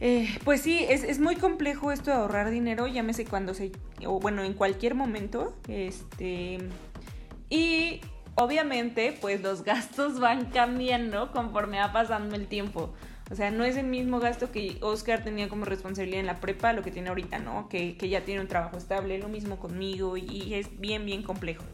eh, 0.00 0.28
pues 0.44 0.60
sí, 0.60 0.84
es, 0.88 1.04
es 1.04 1.20
muy 1.20 1.36
complejo 1.36 1.92
esto 1.92 2.10
de 2.10 2.16
ahorrar 2.16 2.50
dinero, 2.50 2.86
llámese 2.86 3.24
cuando 3.24 3.54
se, 3.54 3.72
o 4.06 4.20
bueno, 4.20 4.42
en 4.42 4.54
cualquier 4.54 4.94
momento. 4.94 5.56
Este, 5.68 6.58
y 7.48 8.00
obviamente, 8.34 9.16
pues 9.20 9.42
los 9.42 9.62
gastos 9.64 10.20
van 10.20 10.46
cambiando 10.46 11.32
conforme 11.32 11.78
va 11.78 11.92
pasando 11.92 12.34
el 12.34 12.46
tiempo. 12.46 12.92
O 13.30 13.34
sea, 13.34 13.50
no 13.50 13.64
es 13.64 13.76
el 13.76 13.86
mismo 13.86 14.20
gasto 14.20 14.52
que 14.52 14.76
Oscar 14.82 15.24
tenía 15.24 15.48
como 15.48 15.64
responsabilidad 15.64 16.20
en 16.20 16.26
la 16.26 16.40
prepa, 16.40 16.74
lo 16.74 16.82
que 16.82 16.90
tiene 16.90 17.08
ahorita, 17.08 17.38
¿no? 17.38 17.70
Que, 17.70 17.96
que 17.96 18.10
ya 18.10 18.22
tiene 18.22 18.42
un 18.42 18.48
trabajo 18.48 18.76
estable, 18.76 19.18
lo 19.18 19.28
mismo 19.28 19.58
conmigo, 19.58 20.18
y, 20.18 20.52
es 20.52 20.78
bien, 20.78 21.06
bien 21.06 21.22
complejo. 21.22 21.64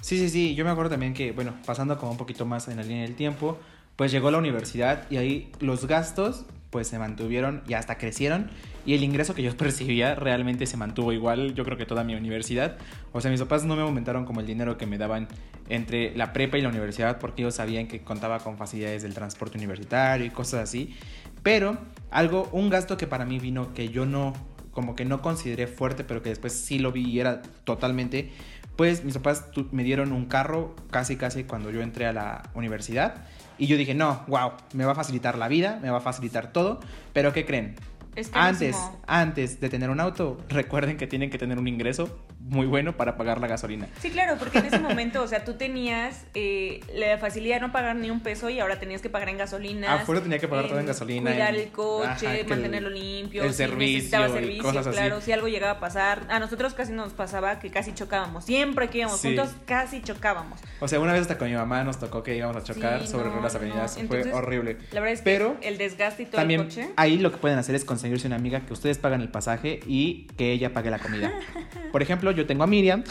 Sí, 0.00 0.18
sí, 0.18 0.28
sí, 0.28 0.54
yo 0.56 0.64
me 0.64 0.70
acuerdo 0.70 0.90
también 0.90 1.14
que, 1.14 1.30
bueno, 1.30 1.54
pasando 1.64 1.96
como 1.96 2.10
un 2.10 2.18
poquito 2.18 2.44
más 2.44 2.66
en 2.66 2.76
la 2.76 2.82
línea 2.82 3.02
del 3.02 3.14
tiempo, 3.14 3.58
pues 3.94 4.10
llegó 4.10 4.32
la 4.32 4.38
universidad 4.38 5.08
y 5.10 5.18
ahí 5.18 5.52
los 5.60 5.86
gastos 5.86 6.44
pues 6.70 6.88
se 6.88 6.98
mantuvieron 6.98 7.62
y 7.68 7.74
hasta 7.74 7.98
crecieron 7.98 8.50
y 8.86 8.94
el 8.94 9.02
ingreso 9.02 9.34
que 9.34 9.42
yo 9.42 9.56
percibía 9.56 10.14
realmente 10.14 10.66
se 10.66 10.76
mantuvo 10.76 11.12
igual, 11.12 11.54
yo 11.54 11.64
creo 11.64 11.76
que 11.76 11.86
toda 11.86 12.04
mi 12.04 12.14
universidad. 12.14 12.78
O 13.12 13.20
sea, 13.20 13.30
mis 13.30 13.40
papás 13.40 13.64
no 13.64 13.76
me 13.76 13.82
aumentaron 13.82 14.24
como 14.24 14.40
el 14.40 14.46
dinero 14.46 14.78
que 14.78 14.86
me 14.86 14.98
daban 14.98 15.28
entre 15.68 16.16
la 16.16 16.32
prepa 16.32 16.58
y 16.58 16.62
la 16.62 16.68
universidad 16.68 17.18
porque 17.18 17.42
ellos 17.42 17.54
sabían 17.54 17.86
que 17.86 18.00
contaba 18.00 18.38
con 18.38 18.56
facilidades 18.56 19.02
del 19.02 19.14
transporte 19.14 19.58
universitario 19.58 20.26
y 20.26 20.30
cosas 20.30 20.62
así. 20.62 20.96
Pero 21.42 21.78
algo, 22.10 22.48
un 22.52 22.70
gasto 22.70 22.96
que 22.96 23.06
para 23.06 23.24
mí 23.24 23.38
vino 23.38 23.72
que 23.74 23.88
yo 23.88 24.06
no, 24.06 24.32
como 24.72 24.94
que 24.94 25.04
no 25.04 25.22
consideré 25.22 25.66
fuerte, 25.66 26.04
pero 26.04 26.22
que 26.22 26.28
después 26.28 26.52
sí 26.52 26.78
lo 26.78 26.92
vi 26.92 27.08
y 27.08 27.20
era 27.20 27.42
totalmente, 27.64 28.30
pues 28.76 29.04
mis 29.04 29.14
papás 29.14 29.46
me 29.72 29.84
dieron 29.84 30.12
un 30.12 30.26
carro 30.26 30.74
casi 30.90 31.16
casi 31.16 31.44
cuando 31.44 31.70
yo 31.70 31.82
entré 31.82 32.06
a 32.06 32.12
la 32.12 32.42
universidad 32.54 33.26
y 33.60 33.66
yo 33.66 33.76
dije, 33.76 33.94
no, 33.94 34.24
wow, 34.26 34.52
me 34.72 34.86
va 34.86 34.92
a 34.92 34.94
facilitar 34.94 35.36
la 35.36 35.46
vida, 35.46 35.78
me 35.82 35.90
va 35.90 35.98
a 35.98 36.00
facilitar 36.00 36.50
todo, 36.50 36.80
pero 37.12 37.34
¿qué 37.34 37.44
creen? 37.44 37.76
Es 38.16 38.30
Antes, 38.34 38.76
antes 39.06 39.60
de 39.60 39.68
tener 39.68 39.88
un 39.90 40.00
auto, 40.00 40.38
recuerden 40.48 40.96
que 40.96 41.06
tienen 41.06 41.30
que 41.30 41.38
tener 41.38 41.58
un 41.58 41.68
ingreso 41.68 42.18
muy 42.40 42.66
bueno 42.66 42.96
para 42.96 43.16
pagar 43.16 43.40
la 43.40 43.46
gasolina. 43.46 43.86
Sí, 44.00 44.10
claro, 44.10 44.36
porque 44.38 44.58
en 44.58 44.66
ese 44.66 44.80
momento, 44.80 45.22
o 45.22 45.28
sea, 45.28 45.44
tú 45.44 45.54
tenías 45.54 46.24
eh, 46.34 46.80
la 46.94 47.16
facilidad 47.18 47.56
de 47.56 47.60
no 47.60 47.72
pagar 47.72 47.94
ni 47.96 48.10
un 48.10 48.20
peso 48.20 48.50
y 48.50 48.58
ahora 48.58 48.80
tenías 48.80 49.00
que 49.02 49.08
pagar 49.10 49.28
en 49.28 49.38
gasolina. 49.38 49.94
Afuera 49.94 50.20
tenía 50.22 50.38
que 50.40 50.48
pagar 50.48 50.66
todo 50.68 50.80
en 50.80 50.86
gasolina, 50.86 51.30
Cuidar 51.30 51.54
el 51.54 51.68
coche, 51.68 52.08
ajá, 52.26 52.32
que 52.34 52.40
el- 52.40 52.48
mantenerlo 52.48 52.90
limpio. 52.90 53.44
el 53.44 53.50
si 53.50 53.56
servicio 53.58 54.28
servicio, 54.28 54.62
cosas 54.64 54.86
así. 54.88 54.96
claro. 54.96 55.20
Si 55.20 55.30
algo 55.32 55.46
llegaba 55.48 55.74
a 55.74 55.80
pasar. 55.80 56.22
A 56.28 56.40
nosotros 56.40 56.74
casi 56.74 56.92
nos 56.92 57.12
pasaba 57.12 57.58
que 57.60 57.70
casi 57.70 57.94
chocábamos. 57.94 58.44
Siempre 58.44 58.88
que 58.88 58.98
íbamos 58.98 59.20
Sí. 59.20 59.28
juntos, 59.36 59.54
casi 59.66 60.02
chocábamos. 60.02 60.58
O 60.80 60.88
sea, 60.88 60.98
una 60.98 61.12
vez 61.12 61.22
hasta 61.22 61.38
con 61.38 61.48
mi 61.48 61.54
mamá 61.54 61.84
nos 61.84 61.98
tocó 62.00 62.22
que 62.22 62.36
íbamos 62.36 62.56
a 62.56 62.64
chocar 62.64 63.02
Sí, 63.02 63.08
sobre 63.08 63.28
no, 63.28 63.40
las 63.40 63.52
no. 63.52 63.58
avenidas. 63.60 63.96
Entonces, 63.96 64.28
Fue 64.30 64.38
horrible. 64.38 64.78
La 64.92 65.00
verdad 65.00 65.12
es 65.12 65.20
que 65.20 65.24
Pero 65.24 65.56
el 65.62 65.78
desgaste 65.78 66.24
y 66.24 66.26
todo 66.26 66.36
También 66.36 66.60
el 66.62 66.66
coche. 66.66 66.88
ahí 66.96 67.18
lo 67.18 67.30
que 67.30 67.36
pueden 67.38 67.58
hacer 67.58 67.74
es 67.74 67.84
conseguirse 68.00 68.26
una 68.28 68.36
amiga 68.36 68.60
que 68.60 68.72
ustedes 68.72 68.96
pagan 68.98 69.20
el 69.20 69.28
pasaje 69.28 69.80
y 69.86 70.24
que 70.38 70.52
ella 70.52 70.72
pague 70.72 70.90
la 70.90 70.98
comida. 70.98 71.32
Por 71.92 72.00
ejemplo, 72.02 72.30
yo 72.30 72.46
tengo 72.46 72.64
a 72.64 72.66
Miriam, 72.66 73.04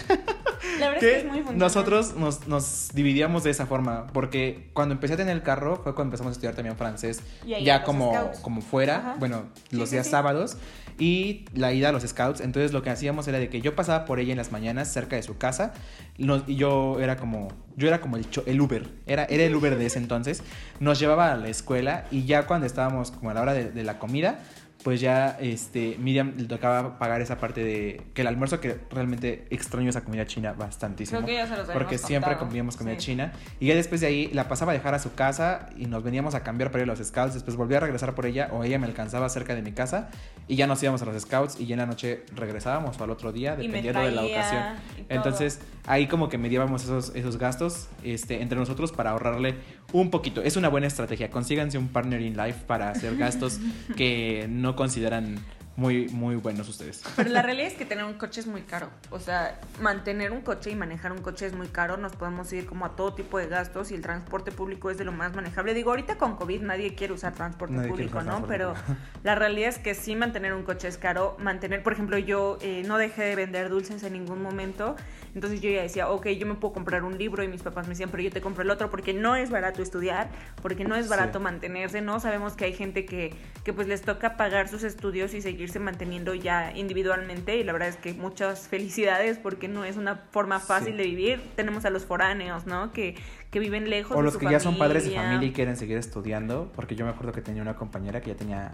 La 0.79 0.89
verdad 0.89 0.96
es 0.96 1.00
que 1.00 1.00
que 1.00 1.17
es 1.19 1.25
muy 1.25 1.38
funcional. 1.38 1.58
nosotros 1.60 2.15
nos, 2.15 2.48
nos 2.48 2.89
dividíamos 2.93 3.43
de 3.43 3.51
esa 3.51 3.67
forma, 3.67 4.08
porque 4.08 4.69
cuando 4.74 4.93
empecé 4.96 5.13
a 5.13 5.17
tener 5.17 5.36
el 5.36 5.43
carro 5.43 5.75
fue 5.84 5.93
cuando 5.93 6.10
empezamos 6.10 6.31
a 6.31 6.34
estudiar 6.34 6.55
también 6.55 6.75
francés, 6.75 7.22
ya 7.46 7.84
como, 7.84 8.13
scouts. 8.13 8.39
como 8.39 8.62
fuera, 8.62 8.98
Ajá. 8.98 9.15
bueno, 9.19 9.43
los 9.69 9.89
sí, 9.89 9.96
días 9.96 10.05
sí. 10.08 10.12
sábados, 10.12 10.58
y 10.98 11.46
la 11.53 11.72
ida 11.72 11.89
a 11.89 11.91
los 11.93 12.03
scouts, 12.03 12.41
entonces 12.41 12.74
lo 12.74 12.81
que 12.81 12.89
hacíamos 12.89 13.27
era 13.27 13.38
de 13.39 13.48
que 13.50 13.62
yo 13.62 13.74
pasaba 13.75 14.03
por 14.05 14.19
ella 14.19 14.31
en 14.31 14.38
las 14.38 14.51
mañanas 14.51 14.91
cerca 14.91 15.15
de 15.15 15.24
su 15.24 15.38
casa, 15.38 15.74
nos- 16.17 16.43
y 16.48 16.55
yo 16.55 17.00
era 17.00 17.15
como, 17.15 17.48
yo 17.77 17.88
era 17.88 18.01
como 18.01 18.17
el, 18.17 18.25
el 18.48 18.60
Uber, 18.62 18.88
era, 19.05 19.24
era 19.25 19.43
el 19.43 19.55
Uber 19.55 19.77
de 19.77 19.86
ese 19.86 20.00
entonces, 20.00 20.43
nos 20.79 21.00
llevaba 21.00 21.31
a 21.31 21.36
la 21.38 21.48
escuela 21.48 22.05
y 22.12 22.25
ya 22.25 22.48
cuando 22.48 22.65
estábamos 22.65 23.12
como 23.12 23.29
a 23.29 23.34
la 23.34 23.41
hora 23.41 23.53
de, 23.53 23.72
de 23.72 23.84
la 23.84 23.98
comida, 24.00 24.39
pues 24.83 25.01
ya 25.01 25.38
este 25.41 25.98
Miriam 26.00 26.33
le 26.38 26.45
tocaba 26.45 26.98
pagar 27.00 27.19
esa 27.21 27.38
parte 27.38 27.62
de 27.63 28.01
que 28.13 28.21
el 28.21 28.27
almuerzo 28.27 28.62
que 28.62 28.79
realmente 28.89 29.45
extraño 29.50 29.89
esa 29.89 30.05
comida 30.05 30.25
china 30.25 30.53
bastantísimo 30.53 31.19
Creo 31.19 31.27
que 31.27 31.33
ya 31.36 31.48
se 31.48 31.57
los 31.57 31.67
porque 31.69 31.98
siempre 31.98 32.29
contado. 32.31 32.48
comíamos 32.48 32.77
comida 32.77 32.95
Sí. 32.95 33.07
china 33.07 33.33
y 33.59 33.67
ya 33.67 33.75
después 33.75 34.00
de 34.00 34.07
ahí 34.07 34.29
la 34.33 34.48
pasaba 34.48 34.71
a 34.71 34.75
dejar 34.75 34.95
a 34.95 35.00
su 35.00 35.13
casa 35.15 35.67
y 35.75 35.86
nos 35.88 36.03
veníamos 36.03 36.33
a 36.33 36.43
cambiar 36.43 36.71
para 36.71 36.83
ir 36.86 36.89
a 36.89 36.95
los 36.95 37.05
scouts 37.05 37.33
después 37.33 37.57
volvía 37.57 37.77
a 37.77 37.81
regresar 37.81 38.15
por 38.15 38.25
ella 38.25 38.50
o 38.53 38.63
ella 38.63 38.79
me 38.79 38.86
alcanzaba 38.88 39.27
cerca 39.27 39.53
de 39.53 39.62
mi 39.62 39.74
casa 39.74 40.09
y 40.48 40.55
ya 40.55 40.65
nos 40.65 40.81
íbamos 40.81 41.01
a 41.01 41.05
los 41.05 41.21
scouts 41.21 41.59
y 41.59 41.65
ya 41.65 41.74
en 41.74 41.79
la 41.79 41.86
noche 41.86 42.24
regresábamos 42.36 42.98
o 43.00 43.03
al 43.03 43.09
otro 43.09 43.33
día 43.33 43.57
dependiendo 43.57 44.00
de 44.01 44.12
la 44.12 44.24
ocasión 44.24 44.63
entonces 45.09 45.59
ahí 45.88 46.07
como 46.07 46.29
que 46.29 46.38
medíamos 46.38 46.83
esos, 46.86 47.13
esos 47.15 47.38
gastos 47.38 47.89
este, 48.03 48.41
entre 48.41 48.57
nosotros 48.57 48.91
para 48.93 49.12
ahorrarle 49.12 49.55
un 49.93 50.10
poquito. 50.10 50.41
Es 50.41 50.55
una 50.55 50.69
buena 50.69 50.88
estrategia. 50.88 51.29
Consíganse 51.29 51.77
un 51.77 51.88
partner 51.88 52.22
in 52.22 52.38
life 52.38 52.65
para 52.65 52.89
hacer 52.89 53.17
gastos 53.17 53.60
que 53.98 54.48
no 54.50 54.75
consideran 54.75 55.39
muy, 55.79 56.09
muy 56.09 56.36
buenos 56.36 56.67
ustedes. 56.67 57.01
Pero 57.15 57.29
la 57.29 57.41
realidad 57.41 57.67
es 57.67 57.74
que 57.75 57.86
tener 57.86 58.03
un 58.03 58.15
coche 58.15 58.41
es 58.41 58.48
muy 58.48 58.62
caro. 58.63 58.89
O 59.12 59.19
sea, 59.19 59.59
mantener 59.81 60.31
un 60.31 60.41
coche 60.41 60.71
y 60.71 60.75
manejar 60.75 61.13
un 61.13 61.19
coche 61.21 61.45
es 61.45 61.53
muy 61.53 61.67
caro. 61.69 61.95
Nos 61.95 62.15
podemos 62.17 62.51
ir 62.51 62.65
como 62.65 62.86
a 62.86 62.95
todo 62.98 63.13
tipo 63.13 63.38
de 63.38 63.48
gastos 63.48 63.91
y 63.91 63.95
el 63.95 64.01
transporte 64.01 64.51
público 64.51 64.89
es 64.89 64.98
de 64.98 65.05
lo 65.05 65.13
más 65.13 65.33
manejable. 65.33 65.74
Digo, 65.74 65.91
ahorita 65.91 66.17
con 66.17 66.36
COVID 66.36 66.62
nadie 66.63 66.95
quiere 66.95 67.13
usar 67.13 67.33
transporte 67.33 67.75
Nadie 67.75 67.89
público, 67.89 68.17
usar 68.19 68.25
¿no? 68.25 68.45
transporte 68.45 68.57
Pero 68.57 68.74
la 69.24 69.36
realidad 69.36 69.69
es 69.69 69.77
que 69.77 69.95
sí 69.95 70.15
mantener 70.17 70.53
un 70.53 70.63
coche 70.63 70.89
es 70.89 70.98
caro. 70.98 71.38
Mantener, 71.39 71.81
por 71.81 71.93
ejemplo, 71.93 72.17
yo 72.17 72.57
eh, 72.62 72.83
no 72.86 72.98
dejé 72.98 73.24
de 73.24 73.36
vender 73.38 73.69
dulces 73.69 74.03
en 74.03 74.13
ningún 74.13 74.41
momento. 74.41 74.98
Entonces 75.33 75.62
yo 75.62 75.69
ya 75.69 75.83
decía, 75.83 76.09
ok, 76.09 76.27
yo 76.29 76.45
me 76.48 76.55
puedo 76.55 76.74
comprar 76.74 77.03
un 77.03 77.17
libro 77.17 77.43
y 77.43 77.48
mis 77.48 77.62
papás 77.62 77.86
me 77.86 77.91
decían, 77.91 78.09
pero 78.09 78.21
yo 78.24 78.31
te 78.31 78.41
compro 78.41 78.63
el 78.63 78.69
otro 78.71 78.89
porque 78.89 79.13
no 79.13 79.36
es 79.36 79.50
barato 79.50 79.81
estudiar, 79.81 80.29
porque 80.62 80.83
no 80.83 80.95
es 80.95 81.05
Sí. 81.05 81.09
barato 81.09 81.39
mantenerse, 81.39 82.01
¿no? 82.01 82.19
Sabemos 82.19 82.53
que 82.53 82.65
hay 82.65 82.74
gente 82.74 83.05
que, 83.05 83.33
que 83.63 83.71
pues 83.71 83.88
les 83.88 84.01
toca 84.01 84.36
pagar 84.38 84.67
sus 84.67 84.83
estudios 84.83 85.33
y 85.33 85.41
seguirse 85.69 85.79
manteniendo 85.79 86.33
ya 86.33 86.71
individualmente 86.75 87.57
y 87.57 87.63
la 87.63 87.73
verdad 87.73 87.89
es 87.89 87.97
que 87.97 88.13
muchas 88.13 88.67
felicidades 88.67 89.38
porque 89.38 89.67
no 89.67 89.85
es 89.85 89.97
una 89.97 90.15
forma 90.31 90.59
fácil 90.59 90.93
Sí. 90.93 90.97
de 90.97 91.03
vivir. 91.03 91.41
Tenemos 91.55 91.85
a 91.85 91.89
los 91.91 92.05
foráneos, 92.05 92.65
¿no? 92.65 92.91
Que, 92.91 93.15
que 93.51 93.59
viven 93.59 93.89
lejos. 93.89 94.15
O 94.15 94.19
de 94.19 94.23
los 94.23 94.33
su 94.33 94.39
que 94.39 94.49
ya 94.49 94.59
son 94.59 94.77
padres 94.77 95.05
de 95.05 95.11
familia. 95.15 95.47
y 95.47 95.51
quieren 95.53 95.75
seguir 95.77 95.97
estudiando, 95.97 96.71
porque 96.75 96.95
yo 96.95 97.05
me 97.05 97.11
acuerdo 97.11 97.31
que 97.33 97.41
tenía 97.41 97.61
una 97.61 97.75
compañera 97.75 98.21
que 98.21 98.31
ya 98.31 98.35
tenía 98.35 98.73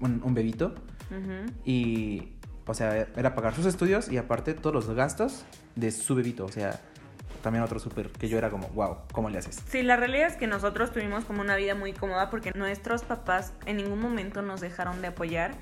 un, 0.00 0.20
un 0.24 0.34
bebito 0.34 0.74
y, 1.64 2.28
o 2.66 2.74
sea, 2.74 3.08
era 3.16 3.34
pagar 3.34 3.54
sus 3.54 3.66
estudios 3.66 4.08
y 4.10 4.16
aparte 4.18 4.54
todos 4.54 4.74
los 4.74 4.94
gastos 4.94 5.44
de 5.74 5.90
su 5.90 6.14
bebito, 6.14 6.44
o 6.44 6.52
sea, 6.52 6.78
también 7.42 7.62
otro 7.64 7.78
súper 7.78 8.10
que 8.10 8.28
yo 8.28 8.36
era 8.38 8.50
como, 8.50 8.68
wow, 8.70 8.98
¿cómo 9.12 9.30
le 9.30 9.38
haces? 9.38 9.62
Sí, 9.68 9.82
la 9.82 9.96
realidad 9.96 10.26
es 10.28 10.36
que 10.36 10.46
nosotros 10.46 10.92
tuvimos 10.92 11.24
como 11.24 11.40
una 11.40 11.56
vida 11.56 11.74
muy 11.74 11.92
cómoda 11.92 12.30
porque 12.30 12.52
nuestros 12.54 13.02
papás 13.04 13.52
en 13.66 13.76
ningún 13.78 14.00
momento 14.00 14.42
nos 14.42 14.60
dejaron 14.60 15.00
de 15.02 15.08
apoyar, 15.08 15.52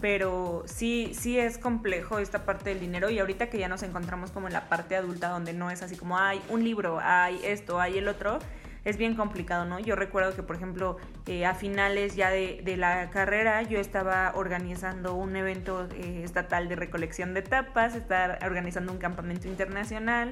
pero 0.00 0.62
sí, 0.66 1.12
sí 1.14 1.38
es 1.38 1.58
complejo 1.58 2.18
esta 2.18 2.44
parte 2.44 2.70
del 2.70 2.80
dinero 2.80 3.10
y 3.10 3.18
ahorita 3.18 3.48
que 3.48 3.58
ya 3.58 3.68
nos 3.68 3.82
encontramos 3.82 4.30
como 4.30 4.46
en 4.46 4.52
la 4.52 4.68
parte 4.68 4.96
adulta 4.96 5.28
donde 5.28 5.52
no 5.52 5.70
es 5.70 5.82
así 5.82 5.96
como, 5.96 6.18
hay 6.18 6.40
un 6.48 6.64
libro, 6.64 6.98
hay 7.02 7.40
esto, 7.44 7.80
hay 7.80 7.98
el 7.98 8.08
otro, 8.08 8.38
es 8.86 8.98
bien 8.98 9.16
complicado, 9.16 9.64
¿no? 9.64 9.80
Yo 9.80 9.96
recuerdo 9.96 10.36
que, 10.36 10.44
por 10.44 10.54
ejemplo, 10.54 10.96
eh, 11.26 11.44
a 11.44 11.54
finales 11.54 12.14
ya 12.14 12.30
de, 12.30 12.62
la 12.76 13.10
carrera 13.10 13.62
yo 13.62 13.80
estaba 13.80 14.32
organizando 14.36 15.14
un 15.14 15.34
evento 15.34 15.88
eh, 15.92 16.22
estatal 16.22 16.68
de 16.68 16.76
recolección 16.76 17.34
de 17.34 17.42
tapas, 17.42 17.96
estar 17.96 18.38
organizando 18.44 18.92
un 18.92 18.98
campamento 18.98 19.48
internacional, 19.48 20.30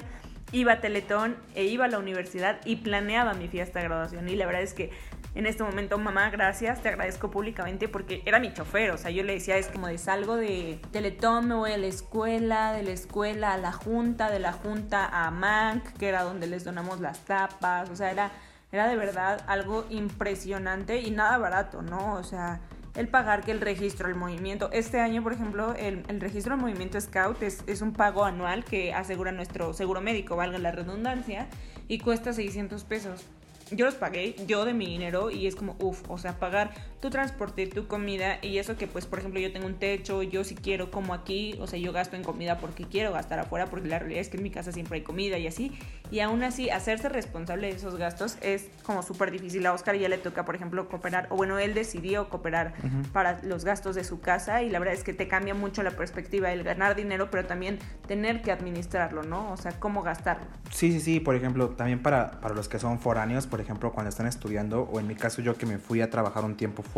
iba 0.53 0.73
a 0.73 0.79
Teletón 0.79 1.35
e 1.53 1.65
iba 1.65 1.83
a 1.83 1.87
la 1.89 1.99
universidad 1.99 2.61
y 2.63 2.77
planeaba 2.77 3.33
mi 3.33 3.49
fiesta 3.49 3.79
de 3.79 3.85
graduación. 3.85 4.29
Y 4.29 4.37
la 4.37 4.45
verdad 4.45 4.61
es 4.61 4.73
que 4.73 4.91
en 5.35 5.45
este 5.45 5.63
momento, 5.63 5.97
mamá, 5.97 6.29
gracias, 6.29 6.81
te 6.81 6.87
agradezco 6.87 7.29
públicamente 7.29 7.89
porque 7.89 8.21
era 8.25 8.39
mi 8.39 8.53
chofer. 8.53 8.91
O 8.91 8.97
sea, 8.97 9.11
yo 9.11 9.21
le 9.21 9.33
decía, 9.33 9.57
es 9.57 9.67
como 9.67 9.87
de 9.87 9.97
salgo 9.97 10.37
de 10.37 10.79
Teletón, 10.91 11.49
me 11.49 11.55
voy 11.55 11.73
a 11.73 11.77
la 11.77 11.87
escuela, 11.87 12.71
de 12.71 12.83
la 12.83 12.91
escuela 12.91 13.53
a 13.53 13.57
la 13.57 13.73
junta, 13.73 14.31
de 14.31 14.39
la 14.39 14.53
junta 14.53 15.05
a 15.05 15.29
Manc, 15.31 15.85
que 15.97 16.07
era 16.07 16.23
donde 16.23 16.47
les 16.47 16.63
donamos 16.63 17.01
las 17.01 17.19
tapas. 17.25 17.89
O 17.89 17.97
sea, 17.97 18.11
era, 18.11 18.31
era 18.71 18.87
de 18.87 18.95
verdad 18.95 19.43
algo 19.47 19.85
impresionante 19.89 21.01
y 21.01 21.11
nada 21.11 21.37
barato, 21.37 21.81
¿no? 21.81 22.13
O 22.13 22.23
sea, 22.23 22.61
el 22.95 23.09
pagar 23.09 23.43
que 23.43 23.51
el 23.51 23.59
registro, 23.59 24.07
el 24.07 24.15
movimiento. 24.15 24.69
Este 24.71 25.01
año, 25.01 25.21
por 25.21 25.33
ejemplo, 25.33 25.75
el, 25.75 26.05
el 26.07 26.21
registro 26.21 26.53
del 26.53 26.61
movimiento 26.61 26.99
Scout 27.01 27.43
es, 27.43 27.61
es 27.67 27.81
un 27.81 27.91
pago 27.91 28.23
anual 28.23 28.63
que 28.63 28.93
asegura 28.93 29.33
nuestro 29.33 29.73
seguro 29.73 29.99
médico, 29.99 30.37
valga 30.37 30.59
la 30.59 30.71
redundancia, 30.71 31.47
y 31.89 31.99
cuesta 31.99 32.31
600 32.31 32.85
pesos. 32.85 33.25
Yo 33.71 33.85
los 33.85 33.95
pagué, 33.95 34.35
yo 34.45 34.63
de 34.65 34.73
mi 34.73 34.85
dinero, 34.85 35.31
y 35.31 35.47
es 35.47 35.55
como, 35.55 35.75
uff, 35.79 36.03
o 36.09 36.17
sea, 36.17 36.39
pagar 36.39 36.73
tu 37.05 37.11
transporte, 37.11 37.67
tu 37.67 37.85
comida, 37.85 38.39
y 38.41 38.57
eso 38.57 38.77
que, 38.77 38.87
pues, 38.87 39.05
por 39.05 39.19
ejemplo, 39.19 39.39
yo 39.39 39.53
tengo 39.53 39.67
un 39.67 39.75
techo, 39.75 40.23
yo 40.23 40.43
si 40.43 40.55
quiero 40.55 40.89
como 40.89 41.13
aquí, 41.13 41.55
o 41.61 41.67
sea, 41.67 41.77
yo 41.77 41.93
gasto 41.93 42.15
en 42.15 42.23
comida 42.23 42.57
porque 42.57 42.85
quiero 42.85 43.11
gastar 43.11 43.37
afuera, 43.37 43.67
porque 43.67 43.87
la 43.87 43.99
realidad 43.99 44.21
es 44.21 44.29
que 44.29 44.37
en 44.37 44.43
mi 44.43 44.49
casa 44.49 44.71
siempre 44.71 44.95
hay 44.95 45.03
comida 45.03 45.37
y 45.37 45.45
así, 45.45 45.71
y 46.09 46.21
aún 46.21 46.41
así, 46.41 46.71
hacerse 46.71 47.07
responsable 47.09 47.67
de 47.67 47.75
esos 47.75 47.97
gastos 47.97 48.37
es 48.41 48.69
como 48.81 49.03
súper 49.03 49.29
difícil. 49.29 49.63
A 49.67 49.73
Oscar 49.73 49.95
ya 49.95 50.09
le 50.09 50.17
toca, 50.17 50.45
por 50.45 50.55
ejemplo, 50.55 50.89
cooperar, 50.89 51.27
o 51.29 51.35
bueno, 51.35 51.59
él 51.59 51.75
decidió 51.75 52.27
cooperar 52.29 52.73
para 53.13 53.39
los 53.43 53.65
gastos 53.65 53.93
de 53.93 54.03
su 54.03 54.19
casa, 54.19 54.63
y 54.63 54.71
la 54.71 54.79
verdad 54.79 54.95
es 54.95 55.03
que 55.03 55.13
te 55.13 55.27
cambia 55.27 55.53
mucho 55.53 55.83
la 55.83 55.91
perspectiva, 55.91 56.51
el 56.51 56.63
ganar 56.63 56.95
dinero, 56.95 57.29
pero 57.29 57.45
también 57.45 57.77
tener 58.07 58.41
que 58.41 58.51
administrarlo, 58.51 59.21
¿no? 59.21 59.51
O 59.51 59.57
sea, 59.57 59.79
cómo 59.79 60.01
gastarlo. 60.01 60.47
Sí, 60.71 60.91
sí, 60.91 60.99
sí, 60.99 61.19
por 61.19 61.35
ejemplo, 61.35 61.69
también 61.69 62.01
para, 62.01 62.41
para 62.41 62.55
los 62.55 62.67
que 62.67 62.79
son 62.79 62.97
foráneos, 62.97 63.45
por 63.45 63.61
ejemplo, 63.61 63.91
cuando 63.91 64.09
están 64.09 64.25
estudiando, 64.25 64.89
o 64.91 64.99
en 64.99 65.05
mi 65.05 65.13
caso 65.13 65.43
yo 65.43 65.55
que 65.55 65.67
me 65.67 65.77
fui 65.77 66.01
a 66.01 66.09
trabajar 66.09 66.43
un 66.43 66.55
tiempo 66.55 66.81
fuera 66.81 66.94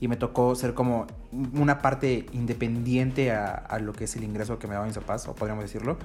y 0.00 0.08
me 0.08 0.16
tocó 0.16 0.54
ser 0.54 0.74
como 0.74 1.06
una 1.54 1.80
parte 1.80 2.26
independiente 2.32 3.32
a, 3.32 3.50
a 3.50 3.78
lo 3.78 3.92
que 3.92 4.04
es 4.04 4.16
el 4.16 4.24
ingreso 4.24 4.58
que 4.58 4.66
me 4.66 4.74
daban 4.74 4.88
mis 4.88 4.98
papás, 4.98 5.26
o 5.28 5.34
podríamos 5.34 5.64
decirlo, 5.64 5.98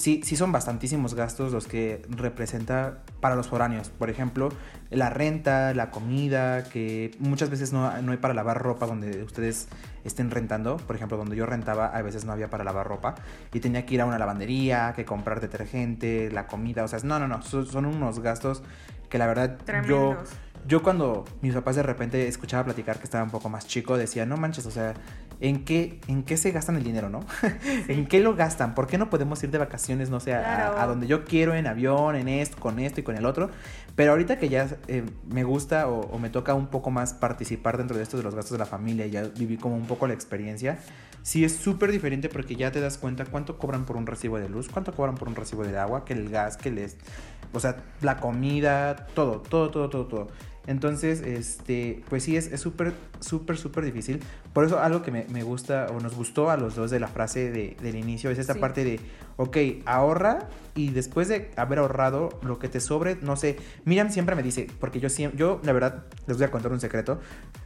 sí, 0.00 0.22
sí 0.24 0.36
son 0.36 0.50
bastantísimos 0.50 1.14
gastos 1.14 1.52
los 1.52 1.66
que 1.66 2.02
representa 2.08 3.02
para 3.20 3.34
los 3.36 3.48
foráneos. 3.48 3.90
Por 3.90 4.10
ejemplo, 4.10 4.50
la 4.90 5.10
renta, 5.10 5.74
la 5.74 5.90
comida, 5.90 6.64
que 6.64 7.12
muchas 7.18 7.50
veces 7.50 7.72
no, 7.72 8.00
no 8.02 8.12
hay 8.12 8.18
para 8.18 8.34
lavar 8.34 8.62
ropa 8.62 8.86
donde 8.86 9.22
ustedes 9.22 9.68
estén 10.04 10.30
rentando. 10.30 10.78
Por 10.78 10.96
ejemplo, 10.96 11.16
donde 11.16 11.36
yo 11.36 11.46
rentaba, 11.46 11.86
a 11.86 12.02
veces 12.02 12.24
no 12.24 12.32
había 12.32 12.50
para 12.50 12.64
lavar 12.64 12.86
ropa 12.86 13.14
y 13.52 13.60
tenía 13.60 13.86
que 13.86 13.94
ir 13.94 14.00
a 14.00 14.06
una 14.06 14.18
lavandería, 14.18 14.92
que 14.96 15.04
comprar 15.04 15.40
detergente, 15.40 16.30
la 16.30 16.46
comida. 16.46 16.84
O 16.84 16.88
sea, 16.88 16.98
no, 17.04 17.18
no, 17.18 17.28
no, 17.28 17.42
son, 17.42 17.66
son 17.66 17.86
unos 17.86 18.20
gastos 18.20 18.62
que 19.08 19.18
la 19.18 19.26
verdad. 19.26 19.58
Tremendos. 19.64 19.88
Yo 19.88 20.49
cuando 20.82 21.24
mis 21.42 21.54
papás 21.54 21.76
de 21.76 21.82
repente 21.82 22.28
escuchaba 22.28 22.64
platicar 22.64 22.98
que 22.98 23.04
estaba 23.04 23.24
un 23.24 23.30
poco 23.30 23.48
más 23.48 23.66
chico, 23.66 23.96
decía, 23.96 24.26
no 24.26 24.36
manches, 24.36 24.66
o 24.66 24.70
sea, 24.70 24.94
¿en 25.40 25.64
qué, 25.64 26.00
en 26.06 26.22
qué 26.22 26.36
se 26.36 26.50
gastan 26.52 26.76
el 26.76 26.84
dinero, 26.84 27.08
no? 27.08 27.20
¿En 27.88 28.06
qué 28.06 28.20
lo 28.20 28.34
gastan? 28.36 28.74
¿Por 28.74 28.86
qué 28.86 28.98
no 28.98 29.10
podemos 29.10 29.42
ir 29.42 29.50
de 29.50 29.58
vacaciones, 29.58 30.10
no 30.10 30.20
sé, 30.20 30.34
a- 30.34 30.40
Claro. 30.42 30.78
a, 30.80 30.86
donde 30.86 31.06
yo 31.06 31.24
quiero, 31.24 31.54
en 31.54 31.66
avión, 31.66 32.14
en 32.14 32.28
esto, 32.28 32.58
con 32.60 32.78
esto 32.78 33.00
y 33.00 33.02
con 33.02 33.16
el 33.16 33.24
otro? 33.26 33.50
Pero 33.96 34.12
ahorita 34.12 34.38
que 34.38 34.48
ya 34.48 34.68
eh, 34.86 35.04
me 35.28 35.44
gusta 35.44 35.88
o, 35.88 36.00
o 36.00 36.18
me 36.18 36.30
toca 36.30 36.54
un 36.54 36.68
poco 36.68 36.90
más 36.90 37.12
participar 37.14 37.76
dentro 37.78 37.96
de 37.96 38.02
esto 38.02 38.16
de 38.16 38.22
los 38.22 38.34
gastos 38.34 38.52
de 38.52 38.58
la 38.58 38.66
familia 38.66 39.06
ya 39.06 39.22
viví 39.24 39.56
como 39.56 39.76
un 39.76 39.86
poco 39.86 40.06
la 40.06 40.14
experiencia, 40.14 40.78
sí 41.22 41.44
es 41.44 41.56
súper 41.56 41.90
diferente 41.90 42.28
porque 42.28 42.54
ya 42.56 42.70
te 42.70 42.80
das 42.80 42.96
cuenta 42.98 43.24
cuánto 43.24 43.58
cobran 43.58 43.84
por 43.84 43.96
un 43.96 44.06
recibo 44.06 44.38
de 44.38 44.48
luz, 44.48 44.68
cuánto 44.68 44.92
cobran 44.94 45.16
por 45.16 45.28
un 45.28 45.34
recibo 45.36 45.64
de 45.64 45.76
agua, 45.78 46.04
que 46.04 46.12
el 46.12 46.28
gas, 46.30 46.56
que 46.56 46.70
les... 46.70 46.96
O 47.52 47.58
sea, 47.58 47.76
la 48.00 48.18
comida, 48.18 48.94
todo, 49.14 49.40
todo, 49.40 49.70
todo, 49.70 49.90
todo, 49.90 50.06
todo. 50.06 50.28
Entonces, 50.66 51.22
este, 51.22 52.02
pues 52.08 52.22
sí, 52.22 52.36
es 52.36 52.50
súper, 52.60 52.92
súper, 53.20 53.56
súper 53.56 53.84
difícil. 53.84 54.20
Por 54.52 54.64
eso 54.64 54.78
algo 54.78 55.02
que 55.02 55.10
me, 55.10 55.24
me, 55.30 55.42
gusta 55.42 55.86
o 55.90 56.00
nos 56.00 56.14
gustó 56.14 56.50
a 56.50 56.56
los 56.56 56.74
dos 56.74 56.90
de 56.90 57.00
la 57.00 57.08
frase 57.08 57.50
de, 57.50 57.76
del 57.82 57.96
inicio 57.96 58.30
es 58.30 58.38
esta 58.38 58.54
Sí. 58.54 58.60
parte 58.60 58.84
de, 58.84 59.00
ok, 59.36 59.56
ahorra 59.86 60.48
y 60.74 60.90
después 60.90 61.28
de 61.28 61.50
haber 61.56 61.78
ahorrado 61.78 62.28
lo 62.42 62.58
que 62.58 62.68
te 62.68 62.80
sobre, 62.80 63.16
no 63.16 63.36
sé, 63.36 63.56
Miriam 63.84 64.10
siempre 64.10 64.34
me 64.36 64.42
dice, 64.42 64.66
porque 64.78 65.00
yo 65.00 65.08
siempre, 65.08 65.38
yo 65.38 65.60
la 65.64 65.72
verdad 65.72 66.04
les 66.26 66.36
voy 66.36 66.46
a 66.46 66.50
contar 66.50 66.72
un 66.72 66.80
secreto, 66.80 67.20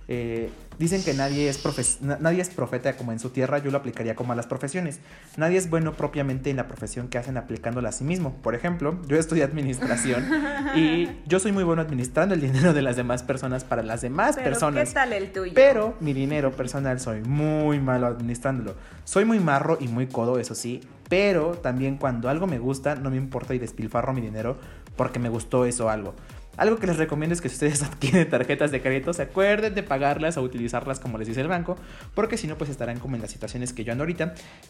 eh, 0.06 0.50
dicen 0.78 1.02
que 1.02 1.14
nadie 1.14 1.49
es, 1.49 2.00
nadie 2.02 2.42
es 2.42 2.50
profeta 2.50 2.96
como 2.96 3.12
en 3.12 3.18
su 3.18 3.30
tierra, 3.30 3.58
yo 3.58 3.70
lo 3.70 3.78
aplicaría 3.78 4.14
como 4.14 4.32
a 4.32 4.37
las 4.37 4.46
profesiones. 4.46 5.00
Nadie 5.37 5.56
es 5.56 5.70
bueno 5.70 5.94
propiamente 5.94 6.50
en 6.50 6.56
la 6.56 6.68
profesión 6.68 7.08
que 7.08 7.18
hacen 7.18 7.37
aplicándola 7.37 7.88
a 7.88 7.92
sí 7.92 8.04
mismo. 8.04 8.34
Por 8.42 8.54
ejemplo, 8.54 9.00
yo 9.06 9.16
estudié 9.16 9.44
administración 9.44 10.26
y 10.75 11.08
yo 11.26 11.38
soy 11.38 11.52
muy 11.52 11.64
bueno 11.64 11.82
administrando 11.82 12.34
el 12.34 12.40
dinero 12.40 12.73
de 12.73 12.82
las 12.82 12.96
demás 12.96 13.23
personas 13.23 13.64
para 13.64 13.82
las 13.82 14.02
demás 14.02 14.37
Pero, 14.37 14.50
personas. 14.50 14.88
¿qué 14.88 14.94
tal 14.94 15.12
el 15.12 15.32
tuyo? 15.32 15.52
Pero 15.54 15.94
mi 16.00 16.12
dinero 16.12 16.52
personal 16.52 17.00
soy 17.00 17.23
muy 17.23 17.80
malo 17.80 18.06
administrándolo. 18.06 18.75
Soy 19.04 19.25
muy 19.25 19.40
marro 19.40 19.78
y 19.80 19.88
muy 19.88 20.06
codo, 20.06 20.38
eso 20.38 20.54
sí. 20.54 20.82
Pero 21.08 21.52
también 21.52 21.96
cuando 21.96 22.28
algo 22.28 22.46
me 22.46 22.58
gusta, 22.58 22.94
no 22.94 23.11
me 23.11 23.16
importa 23.16 23.54
y 23.54 23.58
despilfarro 23.58 24.12
mi 24.12 24.20
dinero 24.20 24.56
porque 24.96 25.18
me 25.18 25.28
gustó 25.28 25.64
eso 25.64 25.90
algo. 25.90 26.14
Algo 26.56 26.76
que 26.76 26.87
les 26.87 26.96
recomiendo 26.96 27.34
es 27.34 27.40
que 27.40 27.49
si 27.49 27.54
ustedes 27.54 27.82
adquieren 27.84 28.28
tarjetas 28.28 28.70
de 28.70 28.80
crédito, 28.80 29.12
se 29.12 29.23
acuerden 29.23 29.75
de 29.75 29.82
pagarlas 29.82 30.37
o 30.37 30.42
utilizarlas 30.42 31.00
como 31.00 31.18
les 31.18 31.28
dice 31.28 31.40
el 31.40 31.49
banco, 31.49 31.76
porque 32.14 32.37
si 32.37 32.46
no, 32.46 32.56
pues 32.56 32.70
estarán 32.70 32.99
como 33.00 33.16
en 33.16 33.23
las 33.23 33.30
situaciones 33.30 33.73
que 33.73 33.84
yo 33.84 33.92
ando. 33.92 34.04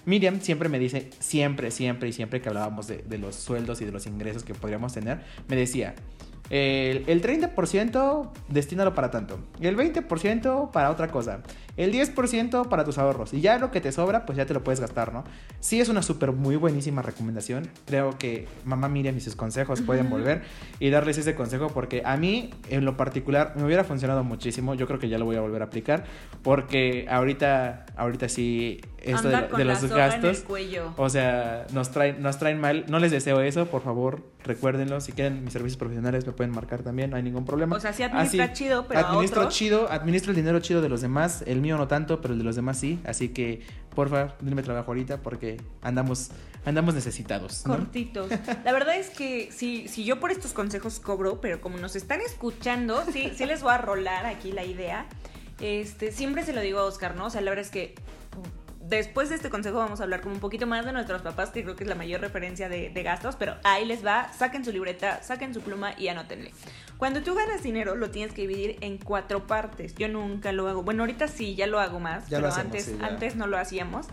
Miriam 0.06 0.40
siempre 0.40 0.68
me 0.68 0.78
dice, 0.78 1.10
siempre, 1.18 1.70
siempre 1.70 2.08
y 2.08 2.12
siempre 2.12 2.40
que 2.40 2.48
hablábamos 2.48 2.86
de 2.86 3.18
los 3.18 3.34
sueldos 3.34 3.80
y 3.80 3.84
de 3.84 3.92
los 3.92 4.06
ingresos 4.06 4.44
que 4.44 4.54
podríamos 4.54 4.92
tener, 4.92 5.20
me 5.48 5.56
decía, 5.56 5.94
el, 6.50 7.04
el 7.06 7.22
30% 7.22 8.30
destínalo 8.48 8.94
para 8.94 9.10
tanto. 9.10 9.38
El 9.60 9.76
20% 9.76 10.70
para 10.70 10.90
otra 10.90 11.08
cosa. 11.08 11.40
El 11.76 11.92
10% 11.92 12.68
para 12.68 12.84
tus 12.84 12.98
ahorros. 12.98 13.32
Y 13.34 13.40
ya 13.40 13.58
lo 13.58 13.70
que 13.70 13.80
te 13.80 13.90
sobra, 13.90 14.26
pues 14.26 14.36
ya 14.36 14.46
te 14.46 14.54
lo 14.54 14.62
puedes 14.62 14.80
gastar, 14.80 15.12
¿no? 15.12 15.24
Sí, 15.58 15.80
es 15.80 15.88
una 15.88 16.02
súper 16.02 16.32
muy 16.32 16.56
buenísima 16.56 17.02
recomendación. 17.02 17.68
Creo 17.86 18.16
que 18.16 18.46
mamá 18.64 18.88
Miriam 18.88 19.16
y 19.16 19.20
sus 19.20 19.34
consejos 19.34 19.80
pueden 19.80 20.08
volver 20.10 20.42
y 20.78 20.90
darles 20.90 21.18
ese 21.18 21.34
consejo 21.34 21.68
porque 21.68 22.02
a 22.04 22.16
mí, 22.16 22.50
en 22.68 22.84
lo 22.84 22.96
particular, 22.96 23.54
me 23.56 23.64
hubiera 23.64 23.82
funcionado 23.82 24.22
muchísimo. 24.22 24.74
Yo 24.74 24.86
creo 24.86 25.00
que 25.00 25.08
ya 25.08 25.18
lo 25.18 25.24
voy 25.24 25.36
a 25.36 25.40
volver 25.40 25.62
a 25.62 25.64
aplicar 25.64 26.04
porque 26.42 27.06
ahorita, 27.10 27.86
ahorita 27.96 28.28
sí, 28.28 28.80
esto 29.04 29.28
de, 29.28 29.64
los 29.64 29.84
gastos. 29.88 30.44
O 30.96 31.08
sea, 31.08 31.66
nos 31.72 31.90
traen, 31.90 32.22
nos 32.22 32.38
traen 32.38 32.60
mal. 32.60 32.84
No 32.88 32.98
les 32.98 33.10
deseo 33.10 33.40
eso, 33.40 33.66
por 33.66 33.82
favor, 33.82 34.22
recuérdenlo. 34.44 35.00
Si 35.00 35.12
quieren 35.12 35.42
mis 35.42 35.52
servicios 35.52 35.78
profesionales, 35.78 36.26
me 36.26 36.32
pueden 36.34 36.52
marcar 36.52 36.82
también, 36.82 37.10
no 37.10 37.16
hay 37.16 37.22
ningún 37.22 37.44
problema. 37.44 37.76
O 37.76 37.80
sea, 37.80 37.92
sí 37.92 38.02
administra 38.02 38.52
chido, 38.52 38.86
pero 38.86 39.00
a 39.00 39.10
administro 39.10 39.42
otros- 39.42 39.54
chido, 39.54 39.90
administro 39.90 40.30
el 40.30 40.36
dinero 40.36 40.60
chido 40.60 40.80
de 40.82 40.88
los 40.88 41.00
demás. 41.00 41.42
El 41.46 41.60
mío 41.60 41.76
no 41.76 41.88
tanto, 41.88 42.20
pero 42.20 42.34
el 42.34 42.38
de 42.38 42.44
los 42.44 42.56
demás 42.56 42.78
sí. 42.78 43.00
Así 43.04 43.28
que, 43.30 43.62
porfa, 43.94 44.34
denme 44.40 44.62
trabajo 44.62 44.90
ahorita 44.90 45.22
porque 45.22 45.60
andamos, 45.82 46.30
andamos 46.64 46.94
necesitados. 46.94 47.64
¿no? 47.66 47.76
Cortitos. 47.76 48.28
La 48.64 48.72
verdad 48.72 48.96
es 48.96 49.10
que 49.10 49.50
si, 49.52 49.88
si 49.88 50.04
yo 50.04 50.20
por 50.20 50.30
estos 50.30 50.52
consejos 50.52 51.00
cobro, 51.00 51.40
pero 51.40 51.60
como 51.60 51.78
nos 51.78 51.96
están 51.96 52.20
escuchando, 52.20 53.02
sí, 53.12 53.30
sí 53.36 53.46
les 53.46 53.62
voy 53.62 53.72
a 53.72 53.78
rolar 53.78 54.26
aquí 54.26 54.52
la 54.52 54.64
idea. 54.64 55.06
Este, 55.60 56.10
siempre 56.12 56.44
se 56.44 56.52
lo 56.52 56.60
digo 56.60 56.80
a 56.80 56.84
Oscar, 56.84 57.14
¿no? 57.14 57.26
O 57.26 57.30
sea, 57.30 57.40
la 57.40 57.50
verdad 57.50 57.64
es 57.64 57.70
que 57.70 57.94
después 58.88 59.28
de 59.28 59.36
este 59.36 59.50
consejo 59.50 59.78
vamos 59.78 60.00
a 60.00 60.04
hablar 60.04 60.20
como 60.20 60.34
un 60.34 60.40
poquito 60.40 60.66
más 60.66 60.84
de 60.84 60.92
nuestros 60.92 61.22
papás, 61.22 61.50
que 61.50 61.62
creo 61.62 61.76
que 61.76 61.84
es 61.84 61.88
la 61.88 61.94
mayor 61.94 62.20
referencia 62.20 62.68
de, 62.68 62.90
de 62.90 63.02
gastos, 63.02 63.36
pero 63.36 63.56
ahí 63.64 63.84
les 63.84 64.04
va, 64.04 64.32
saquen 64.32 64.64
su 64.64 64.72
libreta, 64.72 65.22
saquen 65.22 65.54
su 65.54 65.60
pluma 65.60 65.94
y 65.98 66.08
anótenle. 66.08 66.52
Cuando 66.98 67.22
tú 67.22 67.34
ganas 67.34 67.62
dinero, 67.62 67.96
lo 67.96 68.10
tienes 68.10 68.32
que 68.32 68.42
dividir 68.42 68.76
en 68.80 68.98
cuatro 68.98 69.46
partes. 69.46 69.94
Yo 69.96 70.08
nunca 70.08 70.52
lo 70.52 70.68
hago. 70.68 70.82
Bueno, 70.82 71.02
ahorita 71.02 71.28
sí, 71.28 71.54
ya 71.54 71.66
lo 71.66 71.80
hago 71.80 71.98
más, 72.00 72.28
Ya 72.28 72.38
lo 72.38 72.44
pero 72.44 72.54
hacemos, 72.54 72.66
antes, 72.66 72.84
sí, 72.84 72.98
antes 73.00 73.36
no 73.36 73.46
lo 73.46 73.58
hacíamos. 73.58 74.06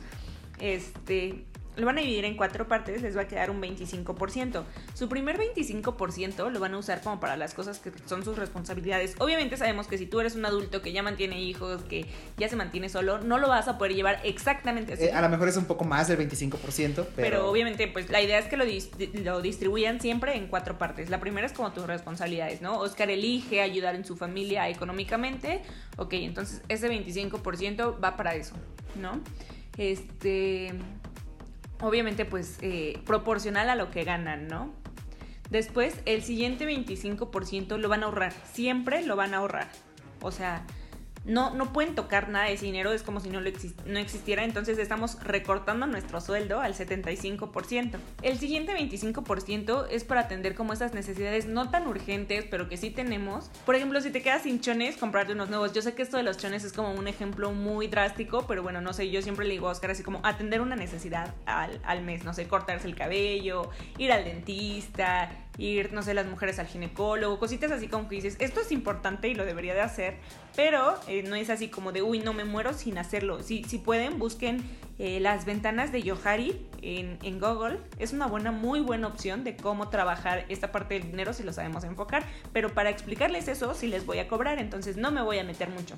Este, 0.60 1.46
lo 1.82 1.86
van 1.88 1.98
a 1.98 2.02
dividir 2.02 2.24
en 2.24 2.38
cuatro 2.38 2.68
partes, 2.68 3.02
les 3.02 3.18
va 3.18 3.22
a 3.24 3.28
quedar 3.28 3.52
un 3.52 3.62
25%. 3.62 4.64
Su 4.94 5.10
primer 5.10 5.38
25% 5.38 6.50
lo 6.50 6.60
van 6.60 6.74
a 6.74 6.78
usar 6.78 7.02
como 7.02 7.20
para 7.20 7.36
las 7.36 7.54
cosas 7.54 7.80
que 7.80 7.92
son 8.06 8.24
sus 8.24 8.38
responsabilidades. 8.38 9.16
Obviamente 9.20 9.58
sabemos 9.58 9.88
que 9.88 9.98
si 9.98 10.06
tú 10.06 10.20
eres 10.22 10.36
un 10.36 10.46
adulto 10.46 10.82
que 10.82 10.94
ya 10.94 11.04
mantiene 11.04 11.42
hijos, 11.42 11.82
que 11.84 12.06
ya 12.38 12.48
se 12.48 12.56
mantiene 12.56 12.88
solo, 12.88 13.20
no 13.20 13.38
lo 13.38 13.50
vas 13.50 13.68
a 13.68 13.78
poder 13.78 13.94
llevar 13.96 14.22
exactamente 14.24 14.94
así. 14.94 15.06
Eh, 15.06 15.12
a 15.12 15.22
lo 15.22 15.28
mejor 15.30 15.50
es 15.50 15.58
un 15.58 15.66
poco 15.66 15.84
más 15.84 16.08
del 16.08 16.18
25%, 16.20 16.94
pero, 16.96 17.06
Pero, 17.16 17.50
obviamente, 17.50 17.88
pues 17.88 18.10
la 18.10 18.22
idea 18.22 18.40
es 18.40 18.46
que 18.46 18.56
lo, 18.58 18.66
dis- 18.66 18.90
lo 19.24 19.42
distribuyan 19.42 20.00
siempre 20.00 20.36
en 20.38 20.48
cuatro 20.48 20.78
partes. 20.78 21.10
La 21.10 21.20
primera 21.20 21.46
es 21.48 21.54
como 21.54 21.72
tus 21.74 21.86
responsabilidades, 21.88 22.62
¿no? 22.62 22.78
Oscar 22.80 23.10
elige 23.10 23.62
ayudar 23.62 23.96
en 23.96 24.06
su 24.06 24.16
familia 24.16 24.70
económicamente. 24.70 25.62
Ok, 25.98 26.14
entonces 26.14 26.62
ese 26.70 26.88
25% 26.90 28.02
va 28.04 28.16
para 28.16 28.36
eso, 28.36 28.56
¿no? 28.96 29.20
Este. 29.78 30.74
Obviamente, 31.82 32.26
pues 32.26 32.58
eh, 32.62 33.02
proporcional 33.06 33.70
a 33.70 33.76
lo 33.76 33.92
que 33.92 34.04
ganan, 34.04 34.48
¿no? 34.48 34.72
Después, 35.50 35.96
el 36.06 36.24
siguiente 36.24 36.66
25% 36.66 37.78
lo 37.78 37.90
van 37.90 38.04
a 38.04 38.06
ahorrar. 38.06 38.34
Siempre 38.54 39.06
lo 39.06 39.16
van 39.16 39.34
a 39.34 39.38
ahorrar. 39.38 39.68
O 40.22 40.32
sea, 40.32 40.66
no, 41.26 41.54
no 41.54 41.72
pueden 41.72 41.96
tocar 41.96 42.30
nada 42.30 42.46
de 42.46 42.54
ese 42.54 42.66
dinero, 42.66 42.92
es 42.94 43.04
como 43.04 43.20
si 43.20 43.30
no, 43.30 43.40
lo 43.42 43.52
no 43.86 44.00
existiera, 44.00 44.44
entonces 44.44 44.78
estamos 44.78 45.22
recortando 45.24 45.86
nuestro 45.86 46.20
sueldo 46.20 46.60
al 46.60 46.74
75%. 46.74 47.98
El 48.22 48.40
siguiente 48.40 48.74
25% 48.74 49.88
es 49.90 50.04
para 50.04 50.22
atender 50.22 50.56
como 50.56 50.74
esas 50.74 50.94
necesidades 50.94 51.46
no 51.46 51.70
tan 51.70 51.88
urgentes, 51.88 52.46
pero 52.50 52.68
que 52.68 52.78
sí 52.78 52.90
tenemos. 52.90 53.50
Por 53.66 53.76
ejemplo, 53.76 54.02
si 54.02 54.10
te 54.10 54.22
quedas 54.22 54.44
sin 54.44 54.62
chones, 54.62 54.98
comprarte 54.98 55.34
unos 55.34 55.50
nuevos. 55.50 55.74
Yo 55.74 55.82
sé 55.82 55.94
que 55.94 56.02
esto 56.02 56.18
de 56.18 56.24
los 56.24 56.38
chones 56.38 56.64
es 56.64 56.74
como 56.74 56.92
un 56.92 57.08
ejemplo 57.08 57.52
muy 57.52 57.88
drástico, 57.88 58.46
pero 58.48 58.64
bueno, 58.64 58.82
no 58.82 58.94
sé, 58.94 59.10
yo 59.10 59.22
siempre 59.22 59.46
le 59.46 59.52
digo 59.54 59.68
a 59.68 59.72
Oscar 59.72 59.92
así 59.92 60.04
como 60.04 60.22
atender 60.24 60.62
una 60.62 60.76
necesidad 60.76 61.36
al, 61.46 61.80
al 61.84 62.02
mes, 62.02 62.24
no 62.24 62.34
sé, 62.34 62.48
cortarse 62.48 62.88
el 62.88 62.96
cabello, 62.96 63.70
ir 63.98 64.12
al 64.12 64.24
dentista, 64.24 65.30
ir, 65.62 65.94
no 65.94 66.02
sé, 66.02 66.14
las 66.14 66.26
mujeres 66.26 66.58
al 66.60 66.68
ginecólogo, 66.68 67.38
cositas 67.38 67.72
así 67.72 67.88
como 67.88 68.10
que 68.10 68.16
dices, 68.16 68.36
esto 68.40 68.62
es 68.62 68.72
importante 68.72 69.28
y 69.28 69.36
lo 69.36 69.46
debería 69.46 69.74
de 69.74 69.82
hacer, 69.82 70.16
pero 70.56 70.96
eh, 71.08 71.24
no 71.24 71.36
es 71.36 71.50
así 71.50 71.68
como 71.68 71.92
de, 71.92 72.02
uy, 72.02 72.20
no 72.20 72.34
me 72.34 72.46
muero 72.46 72.74
sin 72.74 72.98
hacerlo. 72.98 73.44
Si, 73.44 73.64
si 73.64 73.78
pueden, 73.78 74.18
busquen 74.18 74.64
eh, 74.98 75.20
las 75.20 75.46
ventanas 75.46 75.92
de 75.92 76.02
Yohari 76.02 76.68
en, 76.82 77.20
en 77.22 77.40
Google. 77.40 77.80
Es 78.00 78.12
una 78.12 78.26
buena, 78.26 78.52
muy 78.52 78.82
buena 78.82 79.08
opción 79.08 79.44
de 79.44 79.56
cómo 79.56 79.90
trabajar 79.90 80.46
esta 80.50 80.72
parte 80.72 80.96
del 80.96 81.12
dinero 81.12 81.34
si 81.34 81.44
lo 81.44 81.54
sabemos 81.54 81.84
enfocar, 81.84 82.24
pero 82.54 82.74
para 82.74 82.90
explicarles 82.90 83.48
eso 83.48 83.74
sí 83.76 83.88
les 83.88 84.06
voy 84.06 84.20
a 84.20 84.28
cobrar, 84.28 84.60
entonces 84.60 84.98
no 84.98 85.12
me 85.12 85.22
voy 85.22 85.38
a 85.38 85.44
meter 85.44 85.70
mucho. 85.70 85.96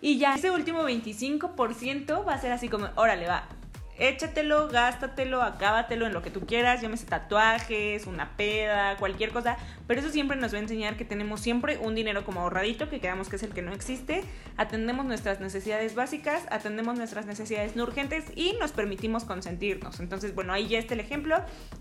Y 0.00 0.18
ya 0.18 0.34
ese 0.34 0.50
último 0.50 0.82
25% 0.82 2.26
va 2.26 2.34
a 2.34 2.40
ser 2.40 2.52
así 2.52 2.68
como, 2.68 2.88
órale, 2.96 3.26
va, 3.26 3.48
échatelo, 3.98 4.68
gástatelo, 4.68 5.42
acábatelo 5.42 6.06
en 6.06 6.12
lo 6.12 6.22
que 6.22 6.30
tú 6.30 6.46
quieras, 6.46 6.82
llámese 6.82 7.06
tatuajes, 7.06 8.06
una 8.06 8.36
peda, 8.36 8.96
cualquier 8.98 9.30
cosa, 9.30 9.56
pero 9.86 10.00
eso 10.00 10.10
siempre 10.10 10.36
nos 10.36 10.52
va 10.52 10.58
a 10.58 10.60
enseñar 10.60 10.96
que 10.96 11.04
tenemos 11.04 11.40
siempre 11.40 11.78
un 11.78 11.94
dinero 11.94 12.24
como 12.24 12.40
ahorradito, 12.40 12.88
que 12.88 13.00
creamos 13.00 13.28
que 13.28 13.36
es 13.36 13.42
el 13.42 13.52
que 13.52 13.62
no 13.62 13.72
existe, 13.72 14.22
atendemos 14.56 15.06
nuestras 15.06 15.40
necesidades 15.40 15.94
básicas, 15.94 16.44
atendemos 16.50 16.96
nuestras 16.96 17.26
necesidades 17.26 17.76
no 17.76 17.84
urgentes 17.84 18.24
y 18.34 18.54
nos 18.60 18.72
permitimos 18.72 19.24
consentirnos. 19.24 20.00
Entonces, 20.00 20.34
bueno, 20.34 20.52
ahí 20.52 20.68
ya 20.68 20.78
está 20.78 20.94
el 20.94 21.00
ejemplo, 21.00 21.36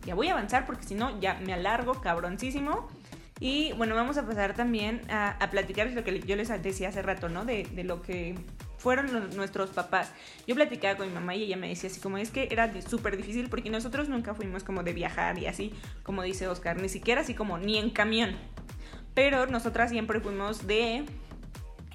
ya 0.06 0.16
voy 0.16 0.30
a 0.30 0.34
avanzar 0.34 0.66
porque 0.66 0.84
si 0.84 0.96
no, 0.96 1.20
ya 1.20 1.36
me 1.36 1.54
alargo 1.54 2.02
cabroncísimo. 2.02 2.88
Y 3.40 3.74
bueno, 3.74 3.96
vamos 3.96 4.18
a 4.18 4.26
pasar 4.26 4.54
también 4.56 5.02
a, 5.10 5.32
a 5.32 5.50
platicar 5.50 5.92
lo 5.92 6.06
que 6.06 6.22
yo 6.22 6.38
les 6.38 6.48
decía 6.64 6.88
hace 6.88 7.02
rato, 7.02 7.28
¿no? 7.28 7.44
De 7.44 7.84
lo 7.84 8.02
que 8.02 8.36
fueron 8.86 9.36
nuestros 9.36 9.72
papás. 9.72 10.12
Yo 10.46 10.54
platicaba 10.54 10.96
con 10.96 11.08
mi 11.08 11.14
mamá 11.16 11.34
y 11.34 11.42
ella 11.42 11.58
me 11.58 11.68
decía 11.68 11.90
así 11.90 12.00
como 12.00 12.20
es 12.20 12.30
que 12.30 12.50
era 12.52 12.72
súper 12.84 13.18
difícil 13.18 13.50
porque 13.50 13.72
nosotros 13.72 14.10
nunca 14.10 14.36
fuimos 14.36 14.64
como 14.64 14.84
de 14.84 14.94
viajar 14.94 15.40
y 15.40 15.48
así, 15.48 15.74
como 16.04 16.22
dice 16.22 16.48
Oscar, 16.48 16.80
ni 16.80 16.88
siquiera 16.88 17.22
así 17.22 17.34
como 17.34 17.58
ni 17.58 17.80
en 17.80 17.90
camión. 17.90 18.36
Pero 19.16 19.48
nosotras 19.48 19.90
siempre 19.90 20.20
fuimos 20.20 20.68
de 20.68 21.04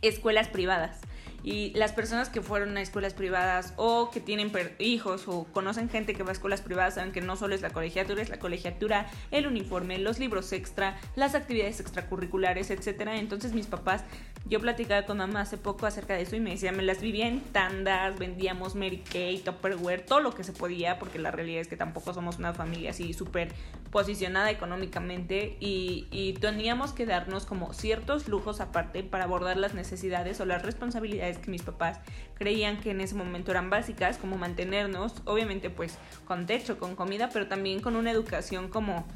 escuelas 0.02 0.48
privadas. 0.48 1.00
Y 1.42 1.72
las 1.74 1.92
personas 1.92 2.28
que 2.28 2.42
fueron 2.42 2.76
a 2.76 2.82
escuelas 2.82 3.14
privadas 3.14 3.72
o 3.76 4.10
que 4.10 4.20
tienen 4.20 4.52
hijos 4.78 5.26
o 5.26 5.44
conocen 5.44 5.88
gente 5.88 6.14
que 6.14 6.22
va 6.22 6.30
a 6.30 6.32
escuelas 6.32 6.60
privadas 6.60 6.94
saben 6.94 7.12
que 7.12 7.20
no 7.20 7.36
solo 7.36 7.54
es 7.54 7.62
la 7.62 7.70
colegiatura, 7.70 8.22
es 8.22 8.28
la 8.28 8.38
colegiatura, 8.38 9.06
el 9.30 9.46
uniforme, 9.46 9.98
los 9.98 10.18
libros 10.18 10.52
extra, 10.52 10.98
las 11.16 11.34
actividades 11.34 11.80
extracurriculares, 11.80 12.70
etcétera. 12.70 13.18
Entonces 13.18 13.52
mis 13.52 13.66
papás, 13.66 14.04
yo 14.46 14.60
platicaba 14.60 15.06
con 15.06 15.18
mamá 15.18 15.42
hace 15.42 15.56
poco 15.56 15.86
acerca 15.86 16.14
de 16.14 16.22
eso 16.22 16.36
y 16.36 16.40
me 16.40 16.50
decía, 16.50 16.72
me 16.72 16.82
las 16.82 17.00
vivía 17.00 17.26
en 17.26 17.40
tandas, 17.40 18.18
vendíamos 18.18 18.74
Mary 18.74 18.98
Kay, 18.98 19.38
Tupperware, 19.38 20.04
todo 20.04 20.20
lo 20.20 20.34
que 20.34 20.44
se 20.44 20.52
podía, 20.52 20.98
porque 20.98 21.18
la 21.18 21.30
realidad 21.30 21.60
es 21.60 21.68
que 21.68 21.76
tampoco 21.76 22.12
somos 22.12 22.38
una 22.38 22.52
familia 22.52 22.90
así 22.90 23.12
súper 23.12 23.52
posicionada 23.90 24.50
económicamente 24.50 25.56
y, 25.60 26.06
y 26.10 26.34
teníamos 26.34 26.92
que 26.92 27.06
darnos 27.06 27.46
como 27.46 27.72
ciertos 27.72 28.28
lujos 28.28 28.60
aparte 28.60 29.02
para 29.02 29.24
abordar 29.24 29.56
las 29.56 29.74
necesidades 29.74 30.40
o 30.40 30.44
las 30.44 30.62
responsabilidades 30.62 31.29
que 31.38 31.50
mis 31.50 31.62
papás 31.62 32.00
creían 32.34 32.80
que 32.80 32.90
en 32.90 33.00
ese 33.00 33.14
momento 33.14 33.50
eran 33.50 33.70
básicas, 33.70 34.18
como 34.18 34.36
mantenernos, 34.36 35.14
obviamente 35.24 35.70
pues 35.70 35.98
con 36.26 36.46
techo, 36.46 36.78
con 36.78 36.96
comida, 36.96 37.28
pero 37.32 37.46
también 37.46 37.80
con 37.80 37.96
una 37.96 38.10
educación 38.10 38.68
como 38.68 39.06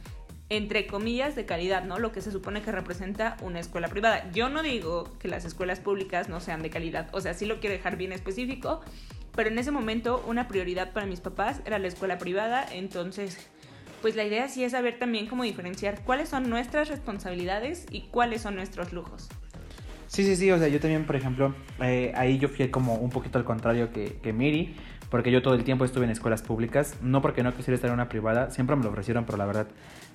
entre 0.50 0.86
comillas, 0.86 1.34
de 1.34 1.46
calidad, 1.46 1.84
¿no? 1.84 1.98
Lo 1.98 2.12
que 2.12 2.20
se 2.20 2.30
supone 2.30 2.62
que 2.62 2.70
representa 2.70 3.36
una 3.40 3.60
escuela 3.60 3.88
privada. 3.88 4.30
Yo 4.32 4.48
no 4.48 4.62
digo 4.62 5.10
que 5.18 5.28
las 5.28 5.44
escuelas 5.44 5.80
públicas 5.80 6.28
no 6.28 6.40
sean 6.40 6.62
de 6.62 6.70
calidad, 6.70 7.08
o 7.12 7.20
sea, 7.20 7.34
sí 7.34 7.46
lo 7.46 7.60
quiero 7.60 7.76
dejar 7.76 7.96
bien 7.96 8.12
específico, 8.12 8.80
pero 9.34 9.48
en 9.48 9.58
ese 9.58 9.70
momento 9.70 10.22
una 10.26 10.46
prioridad 10.46 10.92
para 10.92 11.06
mis 11.06 11.20
papás 11.20 11.60
era 11.64 11.78
la 11.78 11.88
escuela 11.88 12.18
privada, 12.18 12.66
entonces, 12.70 13.48
pues 14.02 14.16
la 14.16 14.24
idea 14.24 14.48
sí 14.48 14.64
es 14.64 14.72
saber 14.72 14.98
también 14.98 15.26
cómo 15.26 15.44
diferenciar 15.44 16.04
cuáles 16.04 16.28
son 16.28 16.50
nuestras 16.50 16.88
responsabilidades 16.88 17.86
y 17.90 18.02
cuáles 18.02 18.42
son 18.42 18.54
nuestros 18.54 18.92
lujos. 18.92 19.28
Sí, 20.14 20.22
sí, 20.22 20.36
sí, 20.36 20.50
o 20.52 20.58
sea, 20.58 20.68
yo 20.68 20.78
también, 20.78 21.06
por 21.06 21.16
ejemplo, 21.16 21.52
eh, 21.80 22.12
ahí 22.14 22.38
yo 22.38 22.48
fui 22.48 22.68
como 22.68 22.94
un 22.94 23.10
poquito 23.10 23.36
al 23.36 23.44
contrario 23.44 23.92
que, 23.92 24.16
que 24.22 24.32
Miri, 24.32 24.76
porque 25.10 25.32
yo 25.32 25.42
todo 25.42 25.54
el 25.54 25.64
tiempo 25.64 25.84
estuve 25.84 26.04
en 26.04 26.12
escuelas 26.12 26.40
públicas, 26.40 26.94
no 27.02 27.20
porque 27.20 27.42
no 27.42 27.52
quisiera 27.56 27.74
estar 27.74 27.88
en 27.88 27.94
una 27.94 28.08
privada, 28.08 28.52
siempre 28.52 28.76
me 28.76 28.84
lo 28.84 28.90
ofrecieron, 28.90 29.24
pero 29.24 29.38
la 29.38 29.46
verdad 29.46 29.66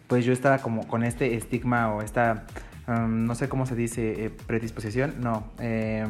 pues 0.08 0.24
yo 0.24 0.32
estaba 0.32 0.60
como 0.60 0.88
con 0.88 1.04
este 1.04 1.36
estigma 1.36 1.94
o 1.94 2.02
esta, 2.02 2.46
um, 2.88 3.26
no 3.26 3.36
sé 3.36 3.50
cómo 3.50 3.66
se 3.66 3.76
dice, 3.76 4.26
eh, 4.26 4.30
predisposición, 4.48 5.16
no. 5.20 5.52
Eh, 5.60 6.06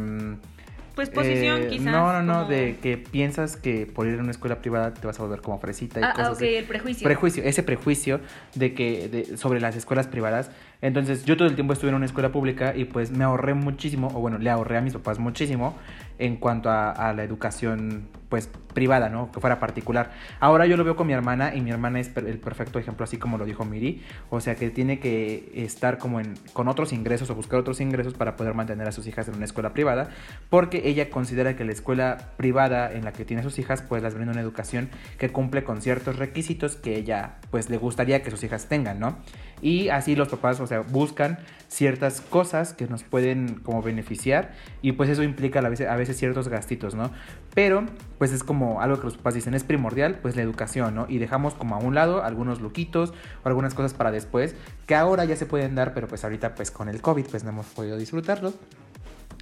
pues 0.99 1.10
posición, 1.10 1.63
eh, 1.63 1.67
quizás. 1.67 1.93
No, 1.93 2.12
no, 2.12 2.21
no, 2.21 2.45
de 2.45 2.78
que 2.82 2.97
piensas 2.97 3.56
que 3.56 3.86
por 3.86 4.06
ir 4.06 4.19
a 4.19 4.21
una 4.21 4.32
escuela 4.32 4.60
privada 4.60 4.93
te 4.93 5.08
vas 5.08 5.17
a 5.17 5.23
volver 5.23 5.41
como 5.41 5.58
fresita 5.58 6.02
y 6.02 6.04
ah, 6.04 6.12
cosas. 6.13 6.30
Ah, 6.30 6.34
ok, 6.34 6.41
el 6.41 6.65
prejuicio. 6.65 7.06
Prejuicio, 7.06 7.43
ese 7.43 7.63
prejuicio 7.63 8.19
de 8.54 8.73
que 8.73 9.08
de, 9.08 9.38
sobre 9.38 9.62
las 9.62 9.78
escuelas 9.78 10.08
privadas. 10.08 10.52
Entonces, 10.81 11.25
yo 11.25 11.35
todo 11.35 11.47
el 11.47 11.55
tiempo 11.55 11.73
estuve 11.73 11.89
en 11.89 11.95
una 11.95 12.05
escuela 12.05 12.31
pública 12.31 12.73
y 12.75 12.85
pues 12.85 13.11
me 13.11 13.23
ahorré 13.23 13.53
muchísimo, 13.53 14.07
o 14.13 14.21
bueno, 14.21 14.37
le 14.37 14.49
ahorré 14.49 14.77
a 14.77 14.81
mis 14.81 14.93
papás 14.93 15.19
muchísimo 15.19 15.75
en 16.17 16.37
cuanto 16.37 16.69
a, 16.69 16.91
a 16.91 17.13
la 17.13 17.23
educación 17.23 18.07
pues 18.29 18.49
privada, 18.73 19.09
¿no? 19.09 19.31
Que 19.31 19.39
fuera 19.39 19.59
particular. 19.59 20.11
Ahora 20.39 20.67
yo 20.67 20.77
lo 20.77 20.83
veo 20.83 20.95
con 20.95 21.07
mi 21.07 21.13
hermana 21.13 21.55
y 21.55 21.61
mi 21.61 21.71
hermana 21.71 21.99
es 21.99 22.15
el 22.15 22.37
perfecto 22.37 22.77
ejemplo, 22.77 23.03
así 23.03 23.17
como 23.17 23.37
lo 23.37 23.45
dijo 23.45 23.65
Miri. 23.65 24.03
O 24.29 24.39
sea 24.39 24.55
que 24.55 24.69
tiene 24.69 24.99
que 24.99 25.51
estar 25.55 25.97
como 25.97 26.19
en, 26.19 26.35
con 26.53 26.67
otros 26.67 26.93
ingresos 26.93 27.29
o 27.31 27.35
buscar 27.35 27.59
otros 27.59 27.81
ingresos 27.81 28.13
para 28.13 28.35
poder 28.35 28.53
mantener 28.53 28.87
a 28.87 28.91
sus 28.91 29.07
hijas 29.07 29.27
en 29.27 29.35
una 29.35 29.45
escuela 29.45 29.73
privada, 29.73 30.11
porque 30.49 30.83
ella 30.85 31.09
considera 31.09 31.55
que 31.55 31.65
la 31.65 31.71
escuela 31.71 32.29
privada 32.37 32.91
en 32.93 33.03
la 33.03 33.11
que 33.11 33.25
tiene 33.25 33.41
sus 33.41 33.57
hijas 33.57 33.81
pues 33.81 34.03
las 34.03 34.13
brinda 34.13 34.31
una 34.31 34.41
educación 34.41 34.89
que 35.17 35.29
cumple 35.29 35.63
con 35.63 35.81
ciertos 35.81 36.17
requisitos 36.17 36.75
que 36.75 36.95
ella 36.95 37.37
pues 37.49 37.69
le 37.69 37.77
gustaría 37.77 38.21
que 38.21 38.29
sus 38.29 38.43
hijas 38.43 38.67
tengan, 38.67 38.99
¿no? 38.99 39.17
Y 39.61 39.89
así 39.89 40.15
los 40.15 40.29
papás, 40.29 40.59
o 40.59 40.67
sea, 40.67 40.81
buscan 40.81 41.39
ciertas 41.67 42.21
cosas 42.21 42.73
que 42.73 42.87
nos 42.87 43.03
pueden 43.03 43.59
como 43.59 43.81
beneficiar 43.81 44.53
y 44.81 44.93
pues 44.93 45.09
eso 45.09 45.21
implica 45.21 45.59
a 45.59 45.69
veces, 45.69 45.87
a 45.87 45.95
veces 45.95 46.17
ciertos 46.17 46.47
gastitos, 46.47 46.95
¿no? 46.95 47.11
Pero 47.53 47.85
pues 48.17 48.31
es 48.31 48.43
como 48.43 48.81
algo 48.81 48.97
que 48.99 49.05
los 49.05 49.17
papás 49.17 49.35
dicen, 49.35 49.53
es 49.53 49.63
primordial, 49.63 50.15
pues 50.15 50.35
la 50.35 50.41
educación, 50.41 50.95
¿no? 50.95 51.05
Y 51.07 51.19
dejamos 51.19 51.53
como 51.53 51.75
a 51.75 51.77
un 51.77 51.93
lado 51.93 52.23
algunos 52.23 52.59
luquitos 52.59 53.13
o 53.43 53.47
algunas 53.47 53.73
cosas 53.73 53.93
para 53.93 54.11
después, 54.11 54.55
que 54.87 54.95
ahora 54.95 55.25
ya 55.25 55.35
se 55.35 55.45
pueden 55.45 55.75
dar, 55.75 55.93
pero 55.93 56.07
pues 56.07 56.23
ahorita 56.23 56.55
pues 56.55 56.71
con 56.71 56.89
el 56.89 57.01
COVID 57.01 57.27
pues 57.27 57.43
no 57.43 57.51
hemos 57.51 57.67
podido 57.67 57.97
disfrutarlos. 57.97 58.55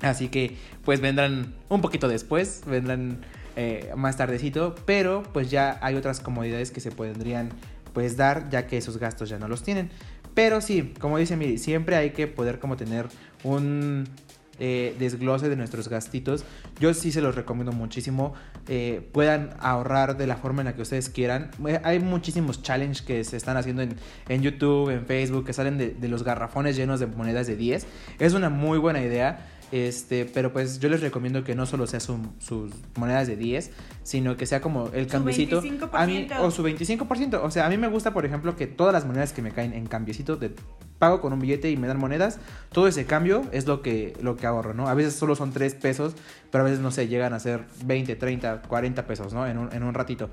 Así 0.01 0.27
que 0.27 0.56
pues 0.84 1.01
vendrán 1.01 1.56
un 1.69 1.82
poquito 1.82 2.08
después, 2.08 2.62
vendrán 2.67 3.19
eh, 3.56 3.91
más 3.95 4.17
tardecito, 4.17 4.75
pero 4.86 5.23
pues 5.34 5.49
ya 5.49 5.80
hay 5.82 5.95
otras 5.95 6.19
comodidades 6.19 6.69
que 6.71 6.80
se 6.80 6.91
podrían 6.91 7.49
pues 7.98 8.16
dar 8.16 8.48
ya 8.52 8.68
que 8.68 8.78
esos 8.78 9.00
gastos 9.00 9.28
ya 9.28 9.40
no 9.40 9.48
los 9.48 9.64
tienen. 9.64 9.90
Pero 10.36 10.62
sí, 10.62 10.94
como 11.00 11.18
dice 11.18 11.36
Miri, 11.36 11.58
siempre 11.58 11.96
hay 11.96 12.12
que 12.12 12.28
poder 12.28 12.60
como 12.60 12.78
tener 12.78 13.08
un 13.44 14.08
eh, 14.60 14.96
desglose 15.00 15.50
de 15.50 15.56
nuestros 15.56 15.90
gastitos. 15.90 16.46
Yo 16.80 16.94
sí 16.94 17.12
se 17.12 17.22
los 17.22 17.34
recomiendo 17.34 17.72
muchísimo. 17.72 18.36
Eh, 18.68 19.02
puedan 19.14 19.50
ahorrar 19.60 20.16
de 20.16 20.28
la 20.28 20.38
forma 20.38 20.62
en 20.62 20.66
la 20.66 20.76
que 20.76 20.84
ustedes 20.84 21.10
quieran. 21.10 21.50
Eh, 21.68 21.82
hay 21.84 22.00
muchísimos 22.00 22.62
challenges 22.62 23.02
que 23.02 23.24
se 23.24 23.36
están 23.36 23.58
haciendo 23.58 23.82
en, 23.82 23.96
en 24.30 24.44
YouTube, 24.44 24.92
en 24.92 25.08
Facebook, 25.08 25.48
que 25.48 25.54
salen 25.54 25.80
de, 25.80 25.90
de 25.90 26.08
los 26.08 26.22
garrafones 26.22 26.76
llenos 26.76 27.00
de 27.00 27.08
monedas 27.08 27.48
de 27.48 27.56
10. 27.56 27.88
Es 28.20 28.36
una 28.36 28.52
muy 28.52 28.78
buena 28.78 29.02
idea. 29.02 29.40
Este, 29.71 30.25
pero 30.25 30.53
pues 30.53 30.80
yo 30.80 30.88
les 30.88 31.01
recomiendo 31.01 31.43
que 31.43 31.53
no 31.53 31.65
solo 31.65 31.88
sea 31.88 31.99
sus 31.99 32.19
monedas 32.95 33.27
de 33.27 33.36
10, 33.36 33.71
sino 34.03 34.38
que 34.38 34.45
sea 34.45 34.62
como 34.62 34.89
el 34.93 35.08
cambiecito. 35.08 35.62
A 35.91 36.06
mí, 36.06 36.27
o 36.39 36.51
su 36.51 36.63
25%. 36.63 37.41
O 37.43 37.51
sea, 37.51 37.65
a 37.65 37.69
mí 37.69 37.77
me 37.77 37.88
gusta, 37.88 38.13
por 38.13 38.25
ejemplo, 38.25 38.56
que 38.56 38.67
todas 38.67 38.93
las 38.93 39.06
monedas 39.06 39.34
que 39.34 39.41
me 39.41 39.51
caen 39.51 39.73
en 39.73 39.88
cambiecito 39.88 40.38
de 40.38 40.53
pago 40.99 41.21
con 41.21 41.34
un 41.34 41.39
billete 41.39 41.69
y 41.69 41.77
me 41.77 41.88
dan 41.88 41.99
monedas, 41.99 42.39
todo 42.71 42.88
ese 42.88 43.06
cambio 43.06 43.43
es 43.51 43.67
lo 43.67 43.82
que, 43.82 44.15
lo 44.21 44.36
que 44.36 44.47
ahorro, 44.47 44.73
¿no? 44.73 44.88
A 44.88 44.93
veces 44.93 45.13
solo 45.13 45.36
son 45.36 45.51
3 45.51 45.75
pesos, 45.75 46.15
pero 46.49 46.63
a 46.63 46.65
veces, 46.65 46.80
no 46.80 46.91
sé, 46.91 47.08
llegan 47.08 47.34
a 47.34 47.39
ser 47.39 47.65
20, 47.86 48.15
30, 48.15 48.63
40 48.63 49.06
pesos, 49.06 49.34
¿no? 49.34 49.45
En 49.47 49.58
un, 49.58 49.71
en 49.73 49.84
un 49.84 49.93
ratito. 49.93 50.30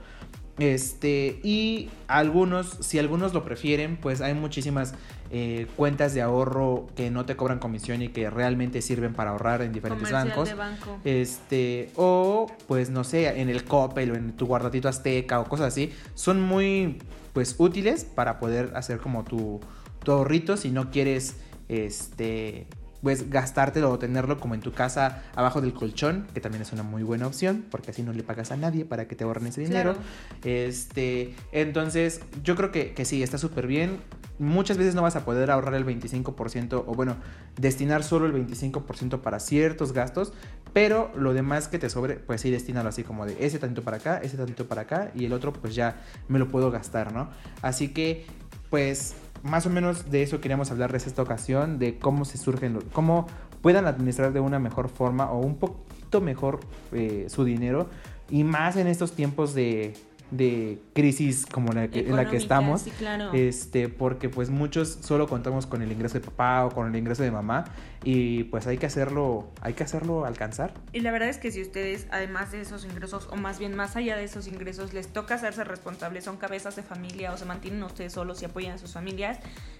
Este, 0.58 1.40
y 1.42 1.90
algunos, 2.06 2.78
si 2.80 2.98
algunos 2.98 3.34
lo 3.34 3.44
prefieren, 3.44 3.96
pues 3.96 4.20
hay 4.20 4.34
muchísimas 4.34 4.94
eh, 5.30 5.66
cuentas 5.76 6.14
de 6.14 6.22
ahorro 6.22 6.86
que 6.94 7.10
no 7.10 7.26
te 7.26 7.34
cobran 7.34 7.58
comisión 7.58 8.02
y 8.02 8.08
que 8.08 8.30
realmente 8.30 8.80
sirven 8.80 9.14
para 9.14 9.30
ahorrar 9.30 9.62
en 9.62 9.72
diferentes 9.72 10.12
bancos. 10.12 10.56
banco. 10.56 11.00
Este, 11.04 11.90
o 11.96 12.46
pues 12.68 12.90
no 12.90 13.02
sé, 13.02 13.40
en 13.40 13.48
el 13.48 13.64
Coppel 13.64 14.12
o 14.12 14.14
en 14.14 14.36
tu 14.36 14.46
guardatito 14.46 14.88
azteca 14.88 15.40
o 15.40 15.44
cosas 15.44 15.68
así, 15.68 15.92
son 16.14 16.40
muy 16.40 16.98
pues 17.32 17.56
útiles 17.58 18.04
para 18.04 18.38
poder 18.38 18.70
hacer 18.76 18.98
como 18.98 19.24
tu, 19.24 19.60
tu 20.04 20.12
ahorrito 20.12 20.56
si 20.56 20.70
no 20.70 20.92
quieres 20.92 21.36
este 21.68 22.68
pues 23.04 23.28
gastártelo 23.28 23.90
o 23.90 23.98
tenerlo 23.98 24.40
como 24.40 24.54
en 24.54 24.62
tu 24.62 24.72
casa 24.72 25.22
abajo 25.36 25.60
del 25.60 25.74
colchón, 25.74 26.26
que 26.32 26.40
también 26.40 26.62
es 26.62 26.72
una 26.72 26.82
muy 26.82 27.02
buena 27.02 27.26
opción, 27.26 27.64
porque 27.70 27.90
así 27.90 28.02
no 28.02 28.14
le 28.14 28.22
pagas 28.22 28.50
a 28.50 28.56
nadie 28.56 28.86
para 28.86 29.06
que 29.06 29.14
te 29.14 29.24
ahorren 29.24 29.46
ese 29.46 29.60
dinero. 29.60 29.94
Este, 30.42 31.34
entonces, 31.52 32.22
yo 32.42 32.56
creo 32.56 32.72
que, 32.72 32.94
que 32.94 33.04
sí, 33.04 33.22
está 33.22 33.36
súper 33.36 33.66
bien. 33.66 33.98
Muchas 34.38 34.78
veces 34.78 34.94
no 34.94 35.02
vas 35.02 35.16
a 35.16 35.24
poder 35.24 35.50
ahorrar 35.50 35.74
el 35.74 35.84
25% 35.84 36.84
o 36.86 36.94
bueno, 36.94 37.16
destinar 37.60 38.02
solo 38.02 38.24
el 38.24 38.32
25% 38.32 39.20
para 39.20 39.38
ciertos 39.38 39.92
gastos, 39.92 40.32
pero 40.72 41.12
lo 41.14 41.34
demás 41.34 41.68
que 41.68 41.78
te 41.78 41.90
sobre, 41.90 42.16
pues 42.16 42.40
sí, 42.40 42.50
destínalo 42.50 42.88
así 42.88 43.04
como 43.04 43.26
de 43.26 43.36
ese 43.44 43.58
tanto 43.58 43.82
para 43.82 43.98
acá, 43.98 44.18
ese 44.18 44.38
tanto 44.38 44.66
para 44.66 44.82
acá 44.82 45.12
y 45.14 45.26
el 45.26 45.34
otro 45.34 45.52
pues 45.52 45.74
ya 45.74 46.02
me 46.26 46.38
lo 46.38 46.48
puedo 46.48 46.70
gastar, 46.70 47.12
¿no? 47.12 47.28
Así 47.60 47.88
que, 47.88 48.24
pues 48.70 49.14
más 49.44 49.66
o 49.66 49.70
menos 49.70 50.10
de 50.10 50.22
eso 50.22 50.40
queríamos 50.40 50.70
hablarles 50.70 51.06
esta 51.06 51.22
ocasión, 51.22 51.78
de 51.78 51.98
cómo 51.98 52.24
se 52.24 52.38
surgen, 52.38 52.80
cómo 52.92 53.26
puedan 53.60 53.86
administrar 53.86 54.32
de 54.32 54.40
una 54.40 54.58
mejor 54.58 54.88
forma 54.88 55.30
o 55.30 55.38
un 55.38 55.56
poquito 55.56 56.20
mejor 56.20 56.60
eh, 56.92 57.26
su 57.28 57.44
dinero 57.44 57.88
y 58.30 58.42
más 58.42 58.76
en 58.76 58.86
estos 58.86 59.12
tiempos 59.12 59.54
de 59.54 59.94
de 60.30 60.80
crisis 60.94 61.46
como 61.46 61.72
la 61.72 61.88
que, 61.88 62.00
en 62.00 62.16
la 62.16 62.28
que 62.28 62.36
estamos. 62.36 62.84
Este, 63.32 63.88
porque 63.88 64.28
pues 64.28 64.50
muchos 64.50 64.98
solo 65.00 65.28
contamos 65.28 65.66
con 65.66 65.82
el 65.82 65.92
ingreso 65.92 66.14
de 66.14 66.24
papá 66.24 66.64
o 66.64 66.70
con 66.70 66.88
el 66.88 66.96
ingreso 66.96 67.22
de 67.22 67.30
mamá 67.30 67.64
y 68.04 68.44
pues 68.44 68.66
hay 68.66 68.78
que 68.78 68.86
hacerlo, 68.86 69.48
hay 69.60 69.74
que 69.74 69.84
hacerlo 69.84 70.24
alcanzar. 70.24 70.74
Y 70.92 71.00
la 71.00 71.10
verdad 71.10 71.28
es 71.28 71.38
que 71.38 71.50
si 71.50 71.62
ustedes 71.62 72.06
además 72.10 72.52
de 72.52 72.60
esos 72.60 72.84
ingresos 72.84 73.28
o 73.30 73.36
más 73.36 73.58
bien 73.58 73.74
más 73.74 73.96
allá 73.96 74.16
de 74.16 74.24
esos 74.24 74.46
ingresos 74.46 74.92
les 74.92 75.08
toca 75.08 75.34
hacerse 75.34 75.64
responsables, 75.64 76.24
son 76.24 76.36
cabezas 76.36 76.76
de 76.76 76.82
familia 76.82 77.32
o 77.32 77.36
se 77.36 77.44
mantienen 77.44 77.82
ustedes 77.82 78.12
solos 78.12 78.42
y 78.42 78.44
apoyan 78.44 78.72
a 78.72 78.78
sus 78.78 78.92
familias, 78.92 79.38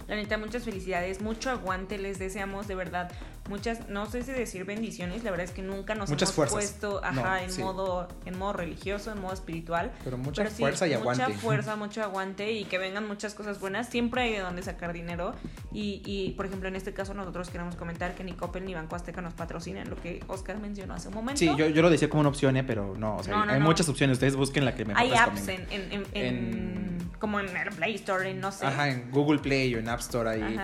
la 0.08 0.16
neta 0.16 0.38
muchas 0.38 0.64
felicidades, 0.64 1.20
mucho 1.20 1.50
aguante, 1.50 1.98
les 1.98 2.18
deseamos 2.18 2.66
de 2.66 2.74
verdad 2.74 3.12
muchas, 3.48 3.88
no 3.88 4.06
sé 4.06 4.22
si 4.22 4.32
decir 4.32 4.64
bendiciones, 4.64 5.22
la 5.24 5.30
verdad 5.30 5.44
es 5.44 5.50
que 5.50 5.62
nunca 5.62 5.94
nos 5.94 6.10
hemos 6.10 6.32
puesto 6.32 7.04
ajá, 7.04 7.42
en 7.42 7.60
modo 7.60 8.08
en 8.24 8.38
modo 8.38 8.54
religioso, 8.54 9.12
en 9.12 9.20
modo 9.20 9.34
espiritual. 9.34 9.92
Pero 10.02 10.18
mucha 10.18 10.46
fuerza 10.46 10.86
y 10.86 10.94
aguante. 10.94 11.24
Mucha 11.26 11.38
fuerza, 11.38 11.76
mucho 11.76 12.02
aguante 12.02 12.52
y 12.52 12.64
que 12.64 12.78
vengan 12.78 13.06
muchas 13.06 13.34
cosas 13.34 13.60
buenas. 13.60 13.88
Siempre 13.88 14.22
hay 14.22 14.32
de 14.32 14.40
dónde 14.40 14.62
sacar 14.62 14.92
dinero. 14.92 15.34
Y, 15.72 16.02
y, 16.04 16.32
por 16.32 16.46
ejemplo, 16.46 16.68
en 16.68 16.76
este 16.76 16.94
caso 16.94 17.14
nosotros 17.14 17.50
queremos 17.50 17.76
comentar 17.76 18.13
que 18.14 18.24
ni 18.24 18.32
Coppel 18.32 18.64
ni 18.64 18.74
Banco 18.74 18.96
Azteca 18.96 19.20
nos 19.20 19.34
patrocinan, 19.34 19.88
lo 19.88 19.96
que 19.96 20.22
Oscar 20.28 20.58
mencionó 20.58 20.94
hace 20.94 21.08
un 21.08 21.14
momento. 21.14 21.38
Sí, 21.38 21.50
yo, 21.56 21.68
yo 21.68 21.82
lo 21.82 21.90
decía 21.90 22.08
como 22.08 22.20
una 22.20 22.28
opción, 22.28 22.56
¿eh? 22.56 22.64
pero 22.64 22.94
no, 22.96 23.16
o 23.16 23.22
sea, 23.22 23.42
hay 23.42 23.60
muchas 23.60 23.88
opciones. 23.88 24.14
Ustedes 24.14 24.36
busquen 24.36 24.64
la 24.64 24.74
que 24.74 24.84
mejor 24.84 25.02
Hay 25.02 25.12
apps 25.14 25.48
en, 25.48 25.66
en, 25.70 26.06
en, 26.12 27.10
como 27.18 27.40
en 27.40 27.56
el 27.56 27.68
Play 27.70 27.94
Store, 27.96 28.28
en 28.30 28.40
no 28.40 28.52
sé. 28.52 28.66
Ajá, 28.66 28.88
en 28.88 29.10
Google 29.10 29.38
Play 29.38 29.74
o 29.74 29.78
en 29.78 29.88
App 29.88 30.00
Store 30.00 30.30
hay 30.30 30.58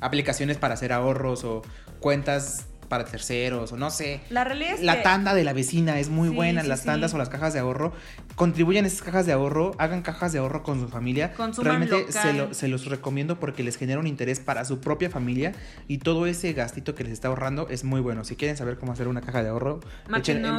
aplicaciones 0.00 0.58
para 0.58 0.74
hacer 0.74 0.92
ahorros 0.92 1.44
o 1.44 1.62
cuentas 2.00 2.66
para 2.88 3.04
terceros 3.04 3.72
o 3.72 3.76
no 3.76 3.90
sé. 3.90 4.20
La 4.30 4.44
realidad 4.44 4.74
es 4.74 4.82
La 4.82 5.02
tanda 5.02 5.34
de 5.34 5.44
la 5.44 5.52
vecina 5.52 5.98
es 5.98 6.08
muy 6.08 6.28
buena, 6.28 6.62
las 6.62 6.84
tandas 6.84 7.14
o 7.14 7.18
las 7.18 7.28
cajas 7.28 7.52
de 7.52 7.60
ahorro. 7.60 7.92
Contribuyan 8.34 8.84
a 8.84 8.88
esas 8.88 9.02
cajas 9.02 9.26
de 9.26 9.32
ahorro, 9.32 9.74
hagan 9.78 10.02
cajas 10.02 10.32
de 10.32 10.38
ahorro 10.38 10.62
con 10.62 10.80
su 10.80 10.88
familia. 10.88 11.32
Realmente 11.58 12.12
se, 12.12 12.54
se, 12.54 12.68
los 12.68 12.86
recomiendo 12.86 13.40
porque 13.40 13.62
les 13.62 13.76
genera 13.76 13.98
un 13.98 14.06
interés 14.06 14.40
para 14.40 14.64
su 14.64 14.80
propia 14.80 15.10
familia 15.10 15.52
y 15.88 15.98
todo 15.98 16.26
ese 16.26 16.52
gastito 16.52 16.94
que 16.94 17.04
les 17.04 17.12
está 17.12 17.28
ahorrando 17.28 17.68
es 17.70 17.84
muy 17.84 18.00
bueno. 18.00 18.24
Si 18.24 18.36
quieren 18.36 18.56
saber 18.56 18.78
cómo 18.78 18.92
hacer 18.92 19.08
una 19.08 19.20
caja 19.20 19.42
de 19.42 19.48
ahorro, 19.48 19.80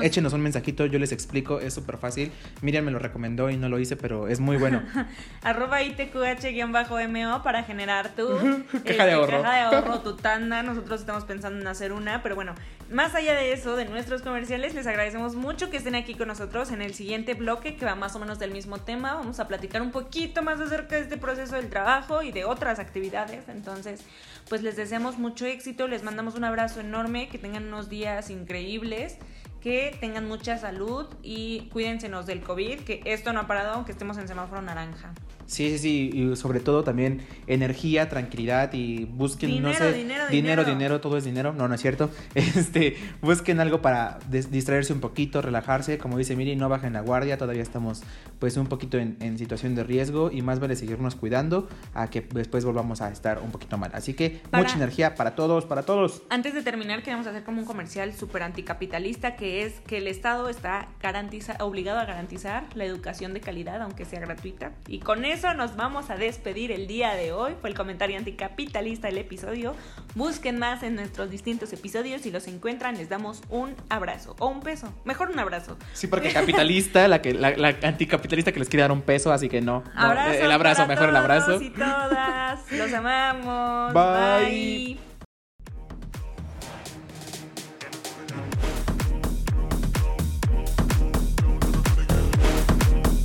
échenos 0.02 0.34
un 0.34 0.42
mensajito, 0.42 0.86
yo 0.86 1.00
les 1.00 1.12
explico, 1.12 1.60
es 1.60 1.74
súper 1.74 1.98
fácil. 1.98 2.32
Miriam 2.62 2.86
me 2.86 2.92
lo 2.92 3.00
recomendó 3.00 3.50
y 3.50 3.58
no 3.58 3.70
lo 3.70 3.80
hice, 3.80 3.96
pero 3.96 4.28
es 4.28 4.40
muy 4.40 4.58
bueno. 4.58 4.82
Arroba 5.44 5.82
ITQH-MO 5.84 7.44
para 7.44 7.64
generar 7.64 8.16
tu 8.16 8.28
caja, 8.86 9.06
de 9.06 9.12
ahorro. 9.14 9.42
caja 9.42 9.54
de 9.54 9.62
ahorro, 9.62 10.00
tu 10.04 10.16
tanda. 10.16 10.64
Nosotros 10.64 11.02
estamos 11.02 11.24
pensando 11.26 11.60
en 11.62 11.68
hacer 11.68 11.92
una 11.92 12.17
pero 12.24 12.36
bueno, 12.36 12.54
más 12.92 13.16
allá 13.16 13.34
de 13.34 13.54
eso, 13.54 13.76
de 13.76 13.86
nuestros 13.86 14.22
comerciales, 14.22 14.74
les 14.74 14.88
agradecemos 14.88 15.36
mucho 15.36 15.70
que 15.70 15.78
estén 15.78 15.96
aquí 15.96 16.16
con 16.16 16.28
nosotros 16.28 16.72
en 16.72 16.82
el 16.82 16.94
siguiente 16.94 17.34
bloque 17.34 17.76
que 17.76 17.86
va 17.86 17.96
más 17.96 18.16
o 18.16 18.20
menos 18.20 18.40
del 18.40 18.52
mismo 18.52 18.80
tema. 18.80 19.16
Vamos 19.16 19.40
a 19.40 19.48
platicar 19.48 19.82
un 19.82 19.92
poquito 19.92 20.44
más 20.44 20.60
acerca 20.60 20.96
de 20.96 21.02
este 21.02 21.18
proceso 21.18 21.56
del 21.56 21.70
trabajo 21.70 22.22
y 22.22 22.32
de 22.32 22.46
otras 22.46 22.80
actividades. 22.80 23.48
Entonces, 23.50 24.02
pues 24.50 24.64
les 24.64 24.76
deseamos 24.76 25.18
mucho 25.18 25.46
éxito, 25.46 25.88
les 25.88 26.04
mandamos 26.04 26.36
un 26.36 26.44
abrazo 26.44 26.80
enorme, 26.80 27.30
que 27.30 27.38
tengan 27.38 27.68
unos 27.68 27.90
días 27.90 28.30
increíbles 28.30 29.18
que 29.62 29.98
tengan 30.00 30.28
mucha 30.28 30.58
salud 30.58 31.08
y 31.24 31.68
cuídense 31.74 32.10
del 32.10 32.42
COVID, 32.42 32.82
que 32.82 33.02
esto 33.06 33.34
no 33.34 33.42
ha 33.42 33.48
parado 33.48 33.74
aunque 33.74 33.92
estemos 33.92 34.18
en 34.18 34.28
semáforo 34.28 34.62
naranja. 34.62 35.14
Sí, 35.48 35.70
sí, 35.70 35.80
sí, 35.80 36.12
y 36.14 36.36
sobre 36.36 36.60
todo 36.60 36.84
también 36.84 37.22
energía, 37.48 38.10
tranquilidad 38.10 38.74
y 38.74 39.06
busquen, 39.06 39.50
dinero, 39.50 39.70
no 39.70 39.74
sé, 39.74 39.94
dinero, 39.94 40.28
dinero, 40.28 40.64
dinero, 40.66 41.02
todo 41.02 41.16
es 41.16 41.24
dinero, 41.24 41.54
no, 41.54 41.70
no 41.70 41.74
es 41.74 41.82
cierto, 41.82 42.10
este, 42.36 42.98
busquen 43.22 43.62
algo 43.62 43.82
para 43.82 44.20
distraerse 44.30 44.92
un 44.92 45.00
poquito, 45.00 45.42
relajarse, 45.42 45.98
como 45.98 46.18
dice 46.18 46.36
Miri, 46.36 46.58
no 46.58 46.68
bajen 46.68 46.92
la 46.92 47.00
guardia, 47.00 47.38
todavía 47.38 47.64
estamos 47.64 48.04
pues 48.40 48.58
un 48.58 48.68
poquito 48.68 48.98
en, 48.98 49.38
situación 49.38 49.74
de 49.74 49.84
riesgo 49.84 50.32
y 50.32 50.42
más 50.42 50.60
vale 50.60 50.76
seguirnos 50.76 51.16
cuidando 51.16 51.70
a 51.94 52.10
que 52.10 52.22
después 52.22 52.66
volvamos 52.66 53.02
a 53.02 53.10
estar 53.10 53.40
un 53.40 53.52
poquito 53.52 53.78
mal, 53.78 53.92
así 53.94 54.16
que 54.16 54.42
mucha 54.52 54.76
energía 54.76 55.16
para 55.16 55.36
todos, 55.36 55.66
para 55.66 55.84
todos. 55.84 56.24
Antes 56.30 56.56
de 56.56 56.62
terminar, 56.62 57.04
queremos 57.04 57.26
hacer 57.26 57.44
como 57.44 57.60
un 57.60 57.66
comercial 57.66 58.14
súper 58.14 58.44
anticapitalista 58.44 59.38
que 59.38 59.64
es 59.64 59.80
que 59.82 60.00
el 60.00 60.08
Estado 60.08 60.50
está 60.50 60.90
garantiza, 61.02 61.56
obligado 61.62 62.00
a 62.00 62.06
garantizar 62.06 62.66
la 62.76 62.84
educación 62.84 63.34
de 63.34 63.40
calidad, 63.40 63.82
aunque 63.82 64.04
sea 64.04 64.20
gratuita, 64.20 64.74
y 64.88 65.00
con 65.00 65.24
eso 65.24 65.37
eso 65.38 65.54
nos 65.54 65.76
vamos 65.76 66.10
a 66.10 66.16
despedir 66.16 66.72
el 66.72 66.88
día 66.88 67.14
de 67.14 67.32
hoy. 67.32 67.54
Fue 67.62 67.70
el 67.70 67.76
comentario 67.76 68.18
anticapitalista 68.18 69.08
del 69.08 69.20
episodio. 69.20 69.76
Busquen 70.16 70.58
más 70.58 70.82
en 70.82 70.96
nuestros 70.96 71.30
distintos 71.30 71.72
episodios. 71.74 72.22
Si 72.24 72.32
los 72.32 72.48
encuentran, 72.48 72.98
les 72.98 73.08
damos 73.08 73.44
un 73.50 73.76
abrazo 73.88 74.36
o 74.40 74.48
un 74.48 74.62
peso. 74.62 74.92
Mejor 75.06 75.30
un 75.30 75.38
abrazo. 75.38 75.78
Sí, 75.94 76.08
porque 76.08 76.34
capitalista, 76.34 77.08
la, 77.08 77.22
que, 77.22 77.36
la, 77.36 77.76
anticapitalista 77.84 78.52
que 78.52 78.60
les 78.60 78.68
quiere 78.68 78.82
dar 78.82 78.92
un 78.92 79.04
peso, 79.04 79.32
así 79.32 79.48
que 79.48 79.62
no. 79.62 79.84
el 79.96 80.52
abrazo, 80.52 80.88
mejor 80.88 81.10
el 81.10 81.16
abrazo. 81.16 81.62
Y 81.62 81.70
todas. 81.70 82.72
Los 82.72 82.92
amamos. 82.94 83.94
Bye. 83.94 85.07